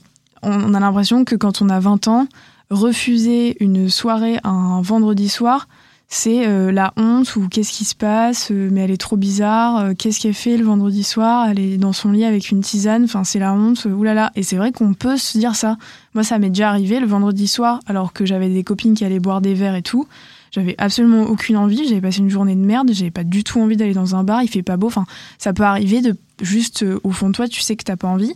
on, 0.43 0.75
a 0.75 0.81
l'impression 0.81 1.25
que 1.25 1.37
quand 1.37 1.63
on 1.63 1.69
a 1.69 1.81
20 1.81 2.09
ans, 2.09 2.27
refuser 2.71 3.57
une 3.61 3.89
soirée 3.89 4.39
un 4.45 4.83
vendredi 4.83 5.29
soir, 5.29 5.69
c'est 6.09 6.47
euh, 6.47 6.71
la 6.71 6.93
honte 6.97 7.35
ou 7.37 7.49
qu'est-ce 7.49 7.73
qui 7.73 7.85
se 7.85 7.95
passe, 7.95 8.51
mais 8.51 8.83
elle 8.83 8.91
est 8.91 9.01
trop 9.01 9.17
bizarre, 9.17 9.95
qu'est-ce 9.97 10.21
qu'elle 10.21 10.35
fait 10.35 10.59
le 10.59 10.65
vendredi 10.65 11.03
soir, 11.03 11.49
elle 11.49 11.59
est 11.59 11.79
dans 11.79 11.95
son 11.95 12.13
lit 12.13 12.25
avec 12.25 12.51
une 12.51 12.61
tisane, 12.61 13.05
enfin 13.05 13.25
c'est 13.25 13.39
la 13.39 13.55
honte, 13.55 13.87
oulala. 13.87 14.31
Et 14.35 14.43
c'est 14.43 14.57
vrai 14.57 14.71
qu'on 14.71 14.93
peut 14.93 15.17
se 15.17 15.39
dire 15.39 15.57
ça. 15.57 15.77
Moi 16.15 16.25
ça 16.25 16.39
m'est 16.39 16.51
déjà 16.51 16.69
arrivé 16.69 17.01
le 17.01 17.07
vendredi 17.07 17.49
soir, 17.49 17.81
alors 17.87 18.13
que 18.13 18.27
j'avais 18.27 18.51
des 18.51 18.65
copines 18.65 18.95
qui 18.95 19.05
allaient 19.05 19.19
boire 19.19 19.41
des 19.41 19.55
verres 19.55 19.77
et 19.77 19.83
tout. 19.83 20.07
J'avais 20.55 20.77
absolument 20.79 21.25
aucune 21.25 21.57
envie, 21.57 21.89
j'avais 21.89 22.01
passé 22.01 22.21
une 22.21 22.31
journée 22.31 22.55
de 22.55 22.61
merde, 22.61 22.91
j'avais 22.93 23.11
pas 23.11 23.25
du 23.25 23.43
tout 23.43 23.61
envie 23.61 23.77
d'aller 23.77 23.93
dans 23.93 24.15
un 24.15 24.23
bar, 24.23 24.43
il 24.43 24.49
fait 24.49 24.63
pas 24.63 24.77
beau, 24.77 24.87
enfin 24.87 25.05
ça 25.37 25.53
peut 25.53 25.65
arriver 25.65 26.01
de 26.01 26.17
juste 26.41 26.85
euh, 26.85 27.01
au 27.03 27.11
fond 27.11 27.29
de 27.29 27.35
toi, 27.35 27.49
tu 27.49 27.61
sais 27.61 27.75
que 27.75 27.83
t'as 27.83 27.97
pas 27.97 28.09
envie. 28.09 28.35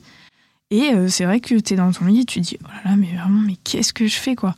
Et 0.71 0.91
c'est 1.09 1.25
vrai 1.25 1.41
que 1.41 1.55
tu 1.55 1.75
es 1.75 1.77
dans 1.77 1.93
ton 1.93 2.05
lit 2.05 2.21
et 2.21 2.25
tu 2.27 2.41
dis, 2.41 2.59
oh 2.63 2.69
là 2.69 2.91
là, 2.91 2.97
mais 2.97 3.07
vraiment, 3.07 3.41
mais 3.41 3.57
qu'est-ce 3.65 3.95
que 3.95 4.07
je 4.07 4.17
fais, 4.17 4.35
quoi? 4.35 4.55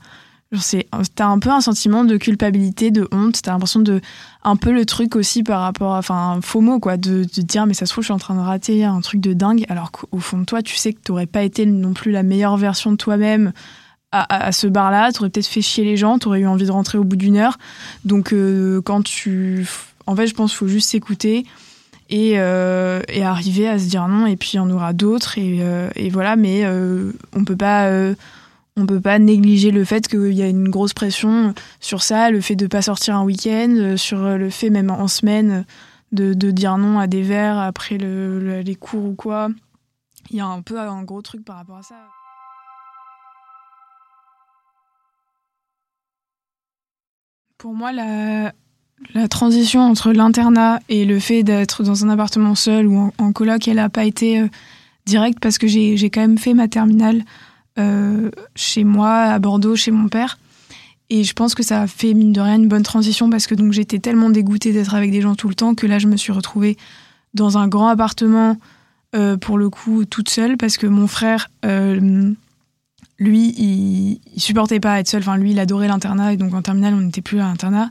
T'as 1.14 1.26
un 1.26 1.38
peu 1.38 1.50
un 1.50 1.60
sentiment 1.60 2.02
de 2.02 2.16
culpabilité, 2.16 2.90
de 2.90 3.06
honte, 3.12 3.40
t'as 3.40 3.52
l'impression 3.52 3.78
de. 3.78 4.00
Un 4.42 4.56
peu 4.56 4.72
le 4.72 4.84
truc 4.84 5.14
aussi 5.14 5.44
par 5.44 5.60
rapport 5.60 5.94
à. 5.94 5.98
Enfin, 5.98 6.40
faux 6.42 6.60
mot, 6.60 6.80
quoi, 6.80 6.96
de, 6.96 7.22
de 7.22 7.42
dire, 7.42 7.66
mais 7.66 7.74
ça 7.74 7.86
se 7.86 7.92
trouve, 7.92 8.02
je 8.02 8.06
suis 8.06 8.12
en 8.12 8.18
train 8.18 8.34
de 8.34 8.40
rater 8.40 8.82
un 8.82 9.00
truc 9.00 9.20
de 9.20 9.32
dingue, 9.32 9.64
alors 9.68 9.92
qu'au 9.92 10.18
fond 10.18 10.38
de 10.38 10.44
toi, 10.44 10.60
tu 10.60 10.74
sais 10.74 10.92
que 10.92 10.98
t'aurais 11.00 11.26
pas 11.26 11.44
été 11.44 11.66
non 11.66 11.92
plus 11.92 12.10
la 12.10 12.24
meilleure 12.24 12.56
version 12.56 12.90
de 12.90 12.96
toi-même 12.96 13.52
à, 14.12 14.50
ce 14.52 14.66
bar-là, 14.66 15.12
t'aurais 15.12 15.30
peut-être 15.30 15.46
fait 15.46 15.62
chier 15.62 15.84
les 15.84 15.96
gens, 15.96 16.18
t'aurais 16.18 16.40
eu 16.40 16.46
envie 16.46 16.66
de 16.66 16.72
rentrer 16.72 16.98
au 16.98 17.04
bout 17.04 17.16
d'une 17.16 17.36
heure. 17.36 17.58
Donc, 18.04 18.32
euh, 18.32 18.80
quand 18.82 19.02
tu. 19.02 19.66
En 20.06 20.16
fait, 20.16 20.26
je 20.26 20.34
pense 20.34 20.50
qu'il 20.50 20.58
faut 20.58 20.68
juste 20.68 20.90
s'écouter. 20.90 21.44
Et, 22.12 22.32
euh, 22.40 23.02
et, 23.08 23.22
arriver 23.22 23.68
à 23.68 23.78
se 23.78 23.84
dire 23.84 24.08
non 24.08 24.26
et 24.26 24.34
puis 24.34 24.50
il 24.54 24.56
y 24.56 24.58
en 24.58 24.68
aura 24.68 24.92
d'autres 24.92 25.38
et, 25.38 25.58
euh, 25.60 25.88
voilà 26.10 26.34
mais 26.34 26.66
on 27.36 27.44
peut 27.44 27.56
pas 27.56 27.88
on 28.76 28.84
peut 28.84 29.00
pas 29.00 29.20
négliger 29.20 29.70
le 29.70 29.84
fait 29.84 30.08
qu'il 30.08 30.32
y 30.32 30.42
a 30.42 30.48
une 30.48 30.70
grosse 30.70 30.92
pression 30.92 31.54
sur 31.78 32.02
ça, 32.02 32.32
le 32.32 32.40
fait 32.40 32.56
de 32.56 32.66
pas 32.66 32.82
sortir 32.82 33.14
un 33.14 33.22
week-end, 33.22 33.94
sur 33.96 34.18
le 34.36 34.50
fait 34.50 34.70
même 34.70 34.90
en 34.90 35.06
semaine 35.06 35.64
de, 36.10 36.32
dire 36.50 36.78
non 36.78 36.98
à 36.98 37.06
des 37.06 37.22
verres 37.22 37.60
après 37.60 37.96
les 37.96 38.74
cours 38.74 39.04
ou 39.04 39.14
quoi. 39.14 39.48
Il 40.30 40.36
y 40.36 40.40
a 40.40 40.46
un 40.46 40.62
peu 40.62 40.80
un 40.80 41.04
gros 41.04 41.22
truc 41.22 41.44
par 41.44 41.58
rapport 41.58 41.76
à 41.76 41.82
ça. 41.84 41.94
Pour 47.60 47.74
moi, 47.74 47.92
la, 47.92 48.54
transition 49.28 49.82
entre 49.82 50.12
l'internat 50.12 50.80
et 50.88 51.04
le 51.04 51.20
fait 51.20 51.42
d'être 51.42 51.82
dans 51.82 52.06
un 52.06 52.08
appartement 52.08 52.54
seul 52.54 52.86
ou 52.86 53.12
en, 53.18 53.32
coloc, 53.32 53.68
elle 53.68 53.76
n'a 53.76 53.90
pas 53.90 54.04
été 54.06 54.40
euh, 54.40 54.48
directe 55.04 55.40
parce 55.40 55.58
que 55.58 55.66
j'ai 55.66 56.08
quand 56.08 56.22
même 56.22 56.38
fait 56.38 56.54
ma 56.54 56.68
terminale 56.68 57.22
euh, 57.78 58.30
chez 58.54 58.82
moi, 58.82 59.24
à 59.24 59.38
Bordeaux, 59.38 59.76
chez 59.76 59.90
mon 59.90 60.08
père. 60.08 60.38
Et 61.10 61.22
je 61.22 61.34
pense 61.34 61.54
que 61.54 61.62
ça 61.62 61.82
a 61.82 61.86
fait, 61.86 62.14
mine 62.14 62.32
de 62.32 62.40
rien, 62.40 62.54
une 62.54 62.68
bonne 62.68 62.82
transition 62.82 63.28
parce 63.28 63.46
que 63.46 63.54
donc 63.54 63.72
j'étais 63.72 63.98
tellement 63.98 64.30
dégoûtée 64.30 64.72
d'être 64.72 64.94
avec 64.94 65.10
des 65.10 65.20
gens 65.20 65.34
tout 65.34 65.48
le 65.48 65.54
temps 65.54 65.74
que 65.74 65.86
là, 65.86 65.98
je 65.98 66.06
me 66.06 66.16
suis 66.16 66.32
retrouvée 66.32 66.78
dans 67.34 67.58
un 67.58 67.68
grand 67.68 67.88
appartement, 67.88 68.56
euh, 69.14 69.36
pour 69.36 69.58
le 69.58 69.68
coup, 69.68 70.06
toute 70.06 70.30
seule 70.30 70.56
parce 70.56 70.78
que 70.78 70.86
mon 70.86 71.06
frère, 71.06 71.50
lui, 73.20 73.54
il, 73.58 74.40
supportait 74.40 74.80
pas 74.80 74.98
être 74.98 75.06
seul. 75.06 75.20
Enfin, 75.20 75.36
lui, 75.36 75.52
il 75.52 75.60
adorait 75.60 75.86
l'internat 75.86 76.32
et 76.32 76.36
donc 76.36 76.54
en 76.54 76.62
terminale, 76.62 76.94
on 76.94 77.02
n'était 77.02 77.20
plus 77.20 77.38
à 77.38 77.44
l'internat. 77.44 77.90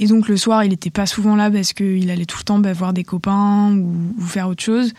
Et 0.00 0.06
donc 0.06 0.28
le 0.28 0.36
soir, 0.36 0.64
il 0.64 0.70
n'était 0.70 0.90
pas 0.90 1.06
souvent 1.06 1.36
là 1.36 1.50
parce 1.50 1.72
qu'il 1.72 2.10
allait 2.10 2.26
tout 2.26 2.38
le 2.38 2.44
temps 2.44 2.58
bah, 2.58 2.72
voir 2.72 2.92
des 2.92 3.04
copains 3.04 3.72
ou, 3.76 4.20
faire 4.20 4.48
autre 4.48 4.62
chose. 4.62 4.92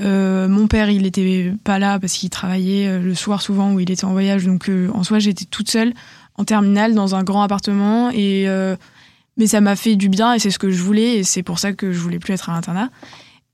Euh, 0.00 0.48
mon 0.48 0.66
père, 0.66 0.88
il 0.90 1.04
était 1.04 1.52
pas 1.64 1.78
là 1.78 1.98
parce 1.98 2.14
qu'il 2.14 2.30
travaillait 2.30 2.86
euh, 2.86 3.02
le 3.02 3.14
soir 3.14 3.42
souvent 3.42 3.72
ou 3.72 3.80
il 3.80 3.90
était 3.90 4.04
en 4.04 4.12
voyage. 4.12 4.44
Donc, 4.44 4.68
euh, 4.68 4.88
en 4.94 5.02
soi, 5.02 5.18
j'étais 5.18 5.46
toute 5.46 5.70
seule 5.70 5.92
en 6.36 6.44
terminale 6.44 6.94
dans 6.94 7.14
un 7.14 7.22
grand 7.22 7.42
appartement. 7.42 8.10
Et, 8.10 8.46
mais 9.36 9.46
ça 9.46 9.62
m'a 9.62 9.76
fait 9.76 9.96
du 9.96 10.10
bien 10.10 10.34
et 10.34 10.38
c'est 10.38 10.50
ce 10.50 10.58
que 10.58 10.70
je 10.70 10.82
voulais. 10.82 11.18
Et 11.18 11.24
c'est 11.24 11.42
pour 11.42 11.58
ça 11.58 11.72
que 11.72 11.92
je 11.92 11.98
voulais 11.98 12.18
plus 12.18 12.34
être 12.34 12.50
à 12.50 12.52
l'internat. 12.52 12.90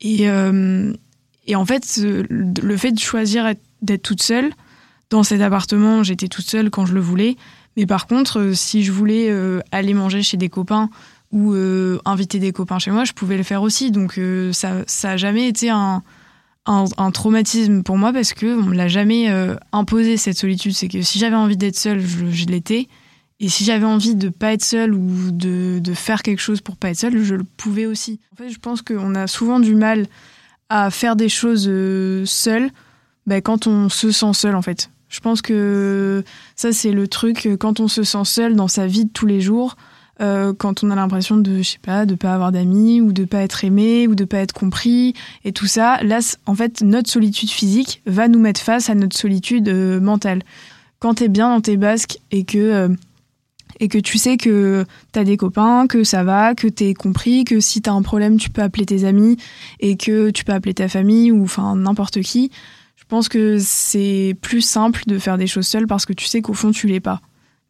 Et, 0.00 0.26
et 1.46 1.56
en 1.56 1.64
fait, 1.64 2.00
le 2.00 2.76
fait 2.76 2.92
de 2.92 2.98
choisir 2.98 3.52
d'être 3.82 4.02
toute 4.02 4.22
seule 4.22 4.52
dans 5.10 5.22
cet 5.22 5.40
appartement, 5.40 6.02
j'étais 6.02 6.28
toute 6.28 6.48
seule 6.48 6.70
quand 6.70 6.86
je 6.86 6.94
le 6.94 7.00
voulais. 7.00 7.36
Mais 7.76 7.86
par 7.86 8.06
contre, 8.06 8.52
si 8.54 8.82
je 8.82 8.92
voulais 8.92 9.30
aller 9.70 9.94
manger 9.94 10.22
chez 10.22 10.36
des 10.36 10.48
copains 10.48 10.88
ou 11.30 11.54
inviter 12.04 12.38
des 12.38 12.52
copains 12.52 12.78
chez 12.78 12.90
moi, 12.90 13.04
je 13.04 13.12
pouvais 13.12 13.36
le 13.36 13.42
faire 13.42 13.62
aussi. 13.62 13.90
Donc 13.90 14.18
ça, 14.52 14.82
ça 14.86 15.10
a 15.10 15.16
jamais 15.16 15.46
été 15.46 15.70
un, 16.66 17.10
traumatisme 17.12 17.82
pour 17.82 17.98
moi 17.98 18.12
parce 18.12 18.32
que 18.32 18.58
on 18.58 18.64
me 18.64 18.74
l'a 18.74 18.88
jamais 18.88 19.30
euh, 19.30 19.56
imposé 19.72 20.16
cette 20.16 20.36
solitude. 20.36 20.72
C'est 20.72 20.88
que 20.88 21.02
si 21.02 21.18
j'avais 21.18 21.36
envie 21.36 21.56
d'être 21.56 21.78
seule, 21.78 22.00
je, 22.00 22.46
l'étais. 22.46 22.88
Et 23.38 23.48
si 23.48 23.64
j'avais 23.64 23.84
envie 23.84 24.14
de 24.14 24.28
pas 24.28 24.52
être 24.52 24.64
seule 24.64 24.94
ou 24.94 25.30
de, 25.30 25.80
faire 25.94 26.22
quelque 26.22 26.40
chose 26.40 26.60
pour 26.60 26.76
pas 26.76 26.90
être 26.90 26.98
seule, 26.98 27.22
je 27.22 27.34
le 27.34 27.44
pouvais 27.44 27.86
aussi. 27.86 28.20
En 28.32 28.36
fait, 28.36 28.48
je 28.48 28.58
pense 28.58 28.82
qu'on 28.82 29.14
a 29.14 29.26
souvent 29.26 29.60
du 29.60 29.74
mal 29.74 30.06
à 30.68 30.90
faire 30.90 31.14
des 31.14 31.28
choses 31.28 31.66
euh, 31.68 32.24
seule 32.24 32.70
ben, 33.26 33.40
quand 33.40 33.66
on 33.66 33.88
se 33.88 34.10
sent 34.10 34.32
seul 34.32 34.54
en 34.54 34.62
fait. 34.62 34.90
Je 35.08 35.20
pense 35.20 35.42
que 35.42 36.24
ça 36.56 36.72
c'est 36.72 36.92
le 36.92 37.08
truc 37.08 37.48
quand 37.58 37.80
on 37.80 37.88
se 37.88 38.02
sent 38.02 38.24
seul 38.24 38.56
dans 38.56 38.68
sa 38.68 38.86
vie 38.86 39.04
de 39.04 39.10
tous 39.12 39.26
les 39.26 39.40
jours. 39.40 39.76
Euh, 40.22 40.54
quand 40.56 40.82
on 40.82 40.90
a 40.90 40.94
l'impression 40.94 41.36
de, 41.36 41.58
je 41.58 41.72
sais 41.72 41.78
pas, 41.78 42.06
de 42.06 42.14
pas 42.14 42.32
avoir 42.32 42.50
d'amis 42.50 43.02
ou 43.02 43.12
de 43.12 43.26
pas 43.26 43.42
être 43.42 43.64
aimé 43.64 44.06
ou 44.08 44.14
de 44.14 44.24
pas 44.24 44.38
être 44.38 44.54
compris 44.54 45.12
et 45.44 45.52
tout 45.52 45.66
ça. 45.66 46.02
Là, 46.02 46.20
en 46.46 46.54
fait, 46.54 46.80
notre 46.80 47.10
solitude 47.10 47.50
physique 47.50 48.00
va 48.06 48.26
nous 48.28 48.38
mettre 48.38 48.60
face 48.60 48.88
à 48.88 48.94
notre 48.94 49.16
solitude 49.16 49.68
euh, 49.68 50.00
mentale. 50.00 50.42
Quand 51.00 51.14
t'es 51.14 51.28
bien 51.28 51.50
dans 51.50 51.60
tes 51.60 51.76
basques 51.76 52.18
et 52.30 52.44
que 52.44 52.58
euh, 52.58 52.88
et 53.78 53.88
que 53.88 53.98
tu 53.98 54.16
sais 54.16 54.38
que 54.38 54.86
t'as 55.12 55.24
des 55.24 55.36
copains, 55.36 55.86
que 55.86 56.02
ça 56.02 56.24
va, 56.24 56.54
que 56.54 56.66
t'es 56.66 56.94
compris, 56.94 57.44
que 57.44 57.60
si 57.60 57.82
t'as 57.82 57.92
un 57.92 58.00
problème, 58.00 58.38
tu 58.38 58.48
peux 58.48 58.62
appeler 58.62 58.86
tes 58.86 59.04
amis 59.04 59.36
et 59.80 59.98
que 59.98 60.30
tu 60.30 60.44
peux 60.44 60.52
appeler 60.52 60.72
ta 60.72 60.88
famille 60.88 61.30
ou 61.30 61.42
enfin 61.42 61.76
n'importe 61.76 62.22
qui. 62.22 62.50
Je 63.06 63.10
pense 63.10 63.28
que 63.28 63.58
c'est 63.60 64.36
plus 64.42 64.62
simple 64.62 65.02
de 65.06 65.20
faire 65.20 65.38
des 65.38 65.46
choses 65.46 65.68
seules 65.68 65.86
parce 65.86 66.06
que 66.06 66.12
tu 66.12 66.26
sais 66.26 66.42
qu'au 66.42 66.54
fond 66.54 66.72
tu 66.72 66.88
l'es 66.88 66.98
pas. 66.98 67.20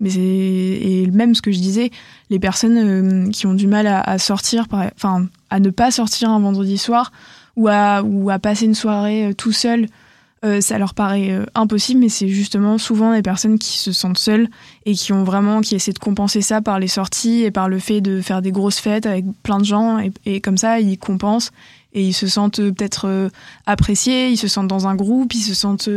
Mais 0.00 0.14
et 0.14 1.10
même 1.10 1.34
ce 1.34 1.42
que 1.42 1.52
je 1.52 1.58
disais, 1.58 1.90
les 2.30 2.38
personnes 2.38 2.78
euh, 2.78 3.30
qui 3.30 3.46
ont 3.46 3.52
du 3.52 3.66
mal 3.66 3.86
à, 3.86 4.18
sortir, 4.18 4.66
enfin 4.72 5.26
à 5.50 5.60
ne 5.60 5.68
pas 5.68 5.90
sortir 5.90 6.30
un 6.30 6.40
vendredi 6.40 6.78
soir 6.78 7.12
ou 7.54 7.68
à, 7.68 8.02
ou 8.02 8.30
à 8.30 8.38
passer 8.38 8.64
une 8.64 8.74
soirée 8.74 9.26
euh, 9.26 9.34
tout 9.34 9.52
seul, 9.52 9.88
euh, 10.44 10.60
ça 10.60 10.78
leur 10.78 10.94
paraît 10.94 11.38
impossible. 11.54 12.00
Mais 12.00 12.08
c'est 12.08 12.28
justement 12.28 12.78
souvent 12.78 13.12
les 13.12 13.22
personnes 13.22 13.58
qui 13.58 13.78
se 13.78 13.92
sentent 13.92 14.18
seules 14.18 14.48
et 14.84 14.94
qui 14.94 15.12
ont 15.12 15.24
vraiment 15.24 15.60
qui 15.60 15.74
essaient 15.74 15.92
de 15.92 15.98
compenser 15.98 16.42
ça 16.42 16.60
par 16.60 16.78
les 16.78 16.88
sorties 16.88 17.42
et 17.42 17.50
par 17.50 17.68
le 17.68 17.78
fait 17.78 18.00
de 18.00 18.20
faire 18.20 18.42
des 18.42 18.52
grosses 18.52 18.78
fêtes 18.78 19.06
avec 19.06 19.24
plein 19.42 19.58
de 19.58 19.64
gens 19.64 19.98
et, 20.24 20.40
comme 20.40 20.58
ça 20.58 20.80
ils 20.80 20.98
compensent 20.98 21.50
et 21.92 22.02
ils 22.02 22.12
se 22.12 22.26
sentent 22.26 22.60
peut-être 22.60 23.30
appréciés, 23.64 24.28
ils 24.28 24.36
se 24.36 24.48
sentent 24.48 24.68
dans 24.68 24.86
un 24.86 24.94
groupe, 24.94 25.32
ils 25.32 25.40
se 25.40 25.54
sentent 25.54 25.88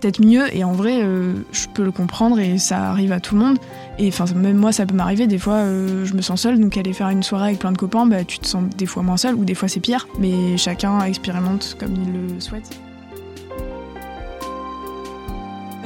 peut-être 0.00 0.24
mieux. 0.24 0.54
Et 0.54 0.64
en 0.64 0.72
vrai, 0.72 1.00
euh, 1.02 1.34
je 1.52 1.66
peux 1.72 1.84
le 1.84 1.92
comprendre 1.92 2.38
et 2.38 2.58
ça 2.58 2.90
arrive 2.90 3.12
à 3.12 3.20
tout 3.20 3.34
le 3.34 3.40
monde. 3.40 3.58
Et 3.98 4.08
enfin, 4.08 4.24
même 4.34 4.56
moi, 4.56 4.72
ça 4.72 4.86
peut 4.86 4.94
m'arriver. 4.94 5.26
Des 5.26 5.38
fois, 5.38 5.54
euh, 5.54 6.04
je 6.04 6.14
me 6.14 6.22
sens 6.22 6.42
seule, 6.42 6.60
donc 6.60 6.76
aller 6.76 6.92
faire 6.92 7.08
une 7.08 7.22
soirée 7.22 7.48
avec 7.48 7.58
plein 7.58 7.72
de 7.72 7.78
copains, 7.78 8.06
bah, 8.06 8.24
tu 8.24 8.38
te 8.38 8.46
sens 8.46 8.64
des 8.76 8.86
fois 8.86 9.02
moins 9.02 9.16
seule 9.16 9.34
ou 9.34 9.44
des 9.44 9.54
fois 9.54 9.68
c'est 9.68 9.80
pire. 9.80 10.06
Mais 10.18 10.56
chacun 10.56 11.00
expérimente 11.04 11.76
comme 11.78 11.94
il 11.94 12.12
le 12.12 12.40
souhaite. 12.40 12.85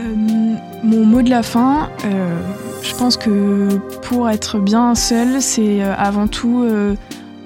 Euh, 0.00 0.14
mon 0.82 1.04
mot 1.04 1.22
de 1.22 1.30
la 1.30 1.42
fin, 1.42 1.90
je 2.82 2.94
pense 2.94 3.16
que 3.16 3.68
pour 4.02 4.30
être 4.30 4.58
bien 4.58 4.94
seule, 4.94 5.42
c'est 5.42 5.82
avant 5.82 6.26
tout 6.26 6.64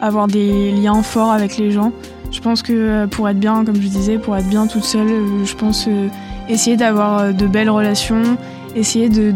avoir 0.00 0.28
des 0.28 0.70
liens 0.70 1.02
forts 1.02 1.32
avec 1.32 1.58
les 1.58 1.72
gens. 1.72 1.92
Je 2.30 2.40
pense 2.40 2.62
que 2.62 3.06
pour 3.06 3.28
être 3.28 3.40
bien, 3.40 3.64
comme 3.64 3.76
je 3.76 3.88
disais, 3.88 4.18
pour 4.18 4.36
être 4.36 4.48
bien 4.48 4.68
toute 4.68 4.84
seule, 4.84 5.08
je 5.44 5.54
pense 5.54 5.88
essayer 6.48 6.76
d'avoir 6.76 7.18
euh, 7.18 7.32
de 7.32 7.46
belles 7.46 7.70
relations, 7.70 8.36
essayer 8.74 9.08
de, 9.08 9.32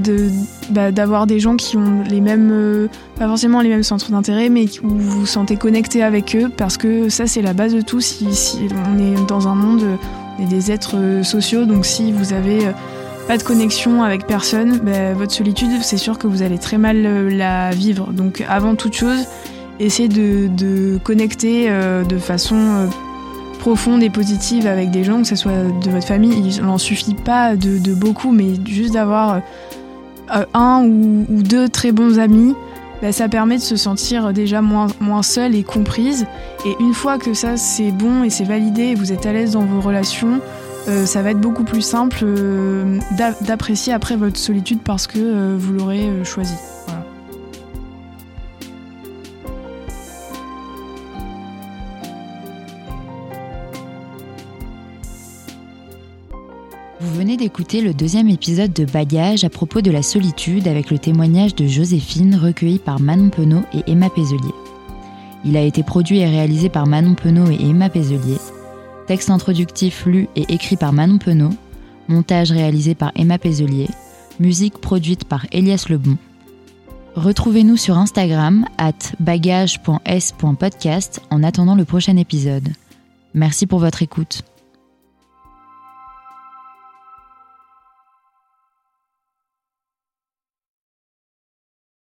bah, 0.71 0.93
d'avoir 0.93 1.27
des 1.27 1.39
gens 1.41 1.57
qui 1.57 1.77
ont 1.77 2.03
les 2.09 2.21
mêmes, 2.21 2.51
euh, 2.53 2.89
pas 3.19 3.27
forcément 3.27 3.61
les 3.61 3.69
mêmes 3.69 3.83
centres 3.83 4.11
d'intérêt, 4.11 4.49
mais 4.49 4.67
où 4.83 4.89
vous 4.89 5.21
vous 5.21 5.27
sentez 5.27 5.57
connecté 5.57 6.03
avec 6.03 6.37
eux, 6.37 6.51
parce 6.55 6.77
que 6.77 7.09
ça 7.09 7.27
c'est 7.27 7.43
la 7.43 7.53
base 7.53 7.75
de 7.75 7.81
tout. 7.81 8.01
Si, 8.01 8.27
on 8.87 8.99
est 8.99 9.27
dans 9.27 9.49
un 9.49 9.55
monde, 9.55 9.85
on 10.39 10.43
est 10.43 10.49
des 10.49 10.71
êtres 10.71 10.97
euh, 10.97 11.23
sociaux, 11.23 11.65
donc 11.65 11.87
si 11.87 12.13
vous 12.13 12.33
avez 12.33 12.67
pas 13.29 13.39
de 13.39 13.43
connexion 13.45 14.03
avec 14.03 14.27
personne, 14.27 14.79
bah, 14.79 15.13
votre 15.13 15.33
solitude, 15.33 15.71
c'est 15.83 15.99
sûr 15.99 16.19
que 16.19 16.27
vous 16.27 16.43
allez 16.43 16.59
très 16.59 16.79
mal 16.79 17.29
la 17.29 17.71
vivre. 17.71 18.13
Donc 18.13 18.43
avant 18.49 18.75
toute 18.75 18.95
chose, 18.95 19.27
essayez 19.79 20.09
de, 20.09 20.99
connecter 21.05 21.71
de 21.71 22.19
façon 22.19 22.89
profonde 23.59 24.03
et 24.03 24.11
positive 24.11 24.67
avec 24.67 24.91
des 24.91 25.05
gens, 25.05 25.21
que 25.21 25.29
ce 25.29 25.37
soit 25.37 25.53
de 25.83 25.91
votre 25.91 26.07
famille. 26.07 26.55
Il 26.57 26.65
n'en 26.65 26.79
suffit 26.79 27.15
pas 27.15 27.57
de, 27.57 27.95
beaucoup, 27.95 28.33
mais 28.33 28.55
juste 28.67 28.95
d'avoir 28.95 29.43
euh, 30.35 30.45
un 30.55 30.83
ou, 30.85 31.43
deux 31.43 31.69
très 31.69 31.93
bons 31.93 32.19
amis, 32.19 32.55
bah, 33.03 33.13
ça 33.13 33.29
permet 33.29 33.57
de 33.57 33.63
se 33.63 33.77
sentir 33.77 34.33
déjà 34.33 34.63
moins, 34.63 34.87
moins 35.01 35.23
seule 35.23 35.55
et 35.55 35.65
comprise. 35.65 36.27
Et 36.65 36.75
une 36.81 36.95
fois 36.95 37.19
que 37.19 37.35
ça 37.35 37.57
c'est 37.57 37.91
bon 37.91 38.25
et 38.25 38.31
c'est 38.31 38.45
validé 38.45 38.95
vous 38.95 39.13
êtes 39.13 39.27
à 39.27 39.33
l'aise 39.33 39.53
dans 39.53 39.65
vos 39.65 39.81
relations, 39.81 40.41
euh, 40.89 41.07
ça 41.07 41.23
va 41.23 41.33
être 41.33 41.41
beaucoup 41.41 41.65
plus 41.65 41.83
simple 41.83 42.21
euh, 42.23 42.99
d'apprécier 43.43 43.93
après 43.93 44.17
votre 44.17 44.39
solitude 44.39 44.81
parce 44.83 45.07
que 45.07 45.55
vous 45.57 45.73
l'aurez 45.73 46.25
choisi. 46.25 46.55
Vous 57.01 57.15
venez 57.15 57.37
d'écouter 57.37 57.81
le 57.81 57.95
deuxième 57.95 58.29
épisode 58.29 58.73
de 58.73 58.85
Bagage 58.85 59.45
à 59.45 59.51
propos 59.51 59.81
de 59.81 59.91
la 59.91 60.03
solitude 60.03 60.67
avec 60.67 60.91
le 60.91 60.99
témoignage 60.99 61.55
de 61.55 61.67
Joséphine 61.67 62.35
recueilli 62.35 62.79
par 62.79 63.01
Manon 63.01 63.31
Penaud 63.31 63.63
et 63.73 63.83
Emma 63.91 64.09
Pézelier. 64.09 64.55
Il 65.45 65.57
a 65.57 65.63
été 65.63 65.83
produit 65.83 66.19
et 66.19 66.27
réalisé 66.27 66.69
par 66.69 66.87
Manon 66.87 67.15
Penaud 67.15 67.51
et 67.51 67.61
Emma 67.61 67.89
Pézelier. 67.89 68.39
Texte 69.09 69.31
introductif 69.31 70.05
lu 70.05 70.29
et 70.37 70.53
écrit 70.53 70.77
par 70.77 70.93
Manon 70.93 71.17
Penaud. 71.17 71.55
Montage 72.09 72.53
réalisé 72.53 72.95
par 72.95 73.11
Emma 73.17 73.39
Pézelier. 73.39 73.89
Musique 74.39 74.77
produite 74.79 75.25
par 75.25 75.47
Elias 75.51 75.87
Lebon. 75.89 76.19
Retrouvez-nous 77.15 77.79
sur 77.79 77.97
Instagram 77.97 78.67
at 78.77 78.93
bagage.s.podcast 79.19 81.23
en 81.31 81.43
attendant 81.43 81.75
le 81.75 81.87
prochain 81.87 82.19
épisode. 82.19 82.69
Merci 83.33 83.67
pour 83.67 83.79
votre 83.79 84.03
écoute. 84.03 84.43